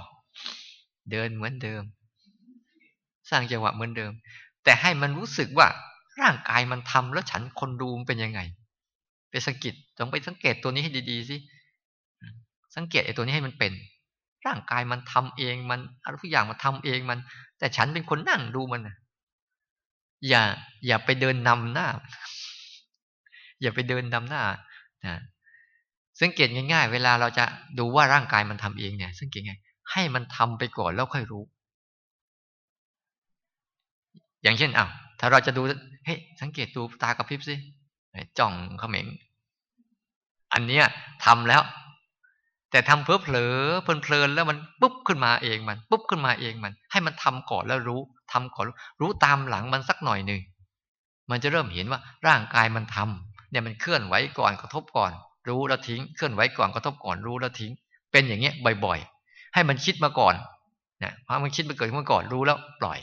[1.10, 1.82] เดินเหมือนเดิม
[3.30, 4.12] สร้างจังหวะเหมือนเดิม
[4.64, 5.68] แต่ให้มันรู้สึกว่า
[6.20, 8.40] ร่างกายมันทำแล้วฉันคนดูมันเป็นยังไง
[9.30, 11.36] ไปสังเกตต้องไปสังเกตตัวนี้ให้ดีๆสิ
[12.76, 13.72] สังเกตไอ้ตัวนี้ให้มันเป็น
[14.46, 17.18] ร่างกายมันทำเองมันอะไรทุกอย่างมันทำเองมัน
[17.58, 18.96] แต่ฉันเป็นคนนั่งดูมันนะ
[20.28, 20.42] อย่า
[20.86, 21.88] อย่าไปเดินนำหน้า
[23.62, 24.42] อย่าไปเดินนำหน้า
[25.06, 25.14] นะ
[26.20, 27.44] สังเกตง่าย ๆ เวลาเราจะ
[27.78, 29.54] ดูว่าร่างกายมันทำเองเนี่ย สังเกตไง
[29.92, 31.42] ให้มันทำไปก่อนแล้วค่อยรู้
[34.42, 34.86] อย่างเช่นอะ
[35.20, 35.62] ถ้าเราจะดู
[36.04, 37.54] เฮ้ยสังเกตดูตากระพริบสิ
[38.38, 39.06] จ้องเขม็ง
[40.52, 40.84] อันเนี้ย
[41.24, 41.62] ทำแล้ว
[42.70, 48.00] แต่ทำเพ้อเผลอเพลินแล้วมันปุ๊บขึ้นมาเองมัน ปุ๊บขึ้นมาเองมัน ให้มันทำก่อนแล้วรู้
[48.32, 48.64] ทำก่อน
[49.00, 50.40] รู้ตามหลังมันสักหน่อยหนึ่ง
[51.30, 55.12] มันจะเริ่มเห็นว่าร่างกายมันทำ เนี่ยมันเคลื่อนไหวก่อนกระทบก่อน
[55.48, 57.72] รู้แล้วทิ้ง เคลื่อนไหวก่อนกระทบก่อนรู้แล้วทิ้ง
[58.12, 60.34] เป็นอย่างเงี้ยบ่อย ๆ ให้มันคิดมาก่อน
[61.02, 63.00] นี่ยพอมันคิดมาเกิดขึ้นมาก่อนรู้แล้วปล่อย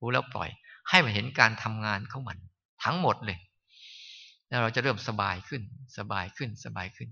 [0.00, 0.48] รู้แล้วปล่อย
[0.88, 2.38] ให้มันเห็นการทำงานของมัน
[2.84, 3.38] ทั้งหมดเลย
[4.48, 5.62] แล้วเราจะเริ่มสบายขึ้น
[5.98, 7.08] สบายขึ้นสบายขึ้น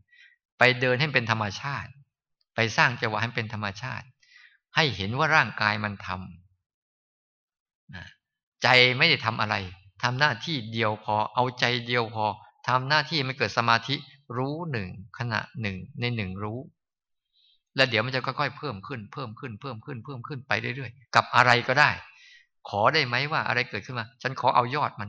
[0.58, 1.90] ไปเดินให้เป็นธรรมชาติ
[2.54, 4.06] ไปสร้างจังหวะให้เป็นธรรมชาติ
[4.76, 8.68] ให้เห็นว่าร่างกายมันทำใจ
[8.98, 9.54] ไม่ได้ทำอะไร
[10.02, 12.24] ทำหน้าที่เดียวพอ เอาใจเดียวพอ
[12.68, 13.94] ทำหน้าที่ไม่เกิดสมาธิ
[14.36, 14.88] รู้หนึ่ง
[15.18, 16.58] ขณะหนึ่งในหนึ่งรู้
[17.76, 21.90] แล้วเดี๋ยวมันจะค่อยๆเพิ่มขึ้นเพิ่มขึ้นเพิ่มขึ้นเพิ่มขึ้นไปเรื่อยๆ กับอะไรก็ได้
[22.68, 25.08] ขอได้ไหมว่าอะไรเกิดขึ้นมา ฉันขอเอายอดมัน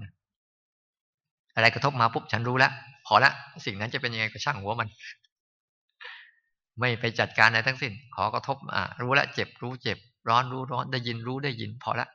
[1.56, 2.72] อะไรกระทบมาปุ๊บฉันรู้แล้ว
[3.06, 3.32] พอละ
[3.66, 4.90] สิ่งนั้นจะเป็นยังไงก็ช่างหัวมัน
[6.80, 9.98] ไม่ไปจัดการอะไรทั้งสิ้น ขอกระทบอ่ารู้แล้วเจ็บรู้เจ็บ
[10.30, 12.08] ร้อนรู้ร้อนได้ยินรู้ได้ยิน พอละ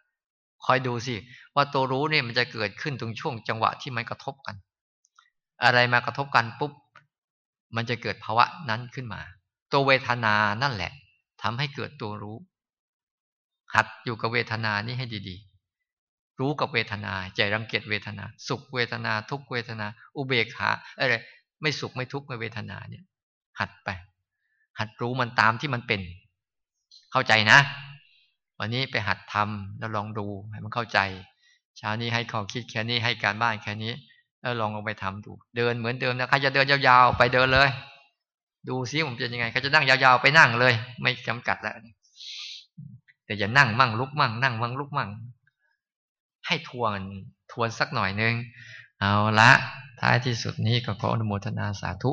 [0.64, 1.14] คอยดูสิ
[1.54, 4.56] ว่าตัวรู้เนี่ยมันจะเกิดขึ้นตรงช่วงจังหวะที่มันกระทบกัน
[5.64, 6.72] อะไรมากระทบกันปุ๊บ
[7.76, 9.20] มันจะเกิดภาวะนั้นขึ้นมา
[9.72, 10.92] ตัวเวทนานั่นแหละ
[11.42, 12.36] ทำให้เกิดตัวรู้
[13.74, 19.86] หัดอยู่กับเวทนานี้ให้ดีๆ รู้กับเวทนาใจรังเกียจเวทนา สุขเวทนา ทุกเวทนา
[20.16, 21.14] อุเบกขาอะไร
[21.62, 23.04] ไม่สุขไม่ทุกข์ไม่เวทนาเนี่ย
[23.60, 23.88] หัดไป
[24.78, 26.00] หัดรู้มันตามที่มันเป็น
[27.12, 27.58] เข้าใจนะ
[28.58, 30.98] วันนี้ไปหัดทำแล้วลองดูให้มันเข้าใจ
[31.78, 33.92] เช้านี้ให้ข้อคิดแค่นี้ให้การบ้านแค่นี้
[34.42, 37.68] ล้วลองลองไปทำดู เดินเหมือนเดิมนะใครจะเดินยาวๆไปเดินเลย
[38.68, 41.74] ดูซิผมจะยังไงใครจะนั่งยาวๆไปนั่งเลย ไม่จำกัดแล้ว
[43.24, 45.10] แต่อย่านั่งมั่งลุกมั่งนั่งมั่งลุกมั่ง
[46.46, 46.98] ให้ทวน
[47.52, 48.34] ทวนสักหน่อยนึง
[49.00, 49.50] เอาละ
[50.00, 52.12] ท้ายที่สุดนี้ก็ขออนุโมทนาสาธุ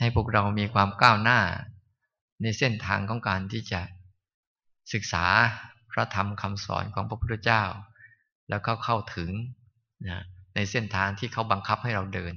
[0.00, 1.40] ให้พวกเรามีความก้าวหน้า
[2.42, 3.80] ในเส้นทางของการที่จะ
[4.92, 5.24] ศึกษา
[5.92, 7.62] พระธรรมคำสอนของพระพุทธเจ้า
[8.50, 9.30] แล้วก็เข้าถึง
[10.08, 10.20] นะ
[10.54, 12.34] ในเส้นทางที่เขาบังคับให้เราเดิน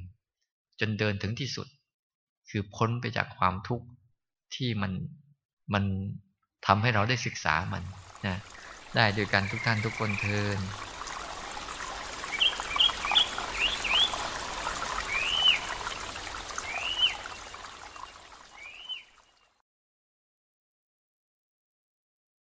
[0.80, 1.68] จนเดินถึงที่สุด
[2.50, 3.88] คือพ้นไปจากความทุกข์
[4.56, 4.92] ที่มัน
[5.74, 5.84] มัน
[6.66, 7.84] ทำให้เราได้ศึกษามัน
[8.28, 8.38] นะ
[8.96, 10.60] ได้โดยการทุกท่านทุกคนเทิน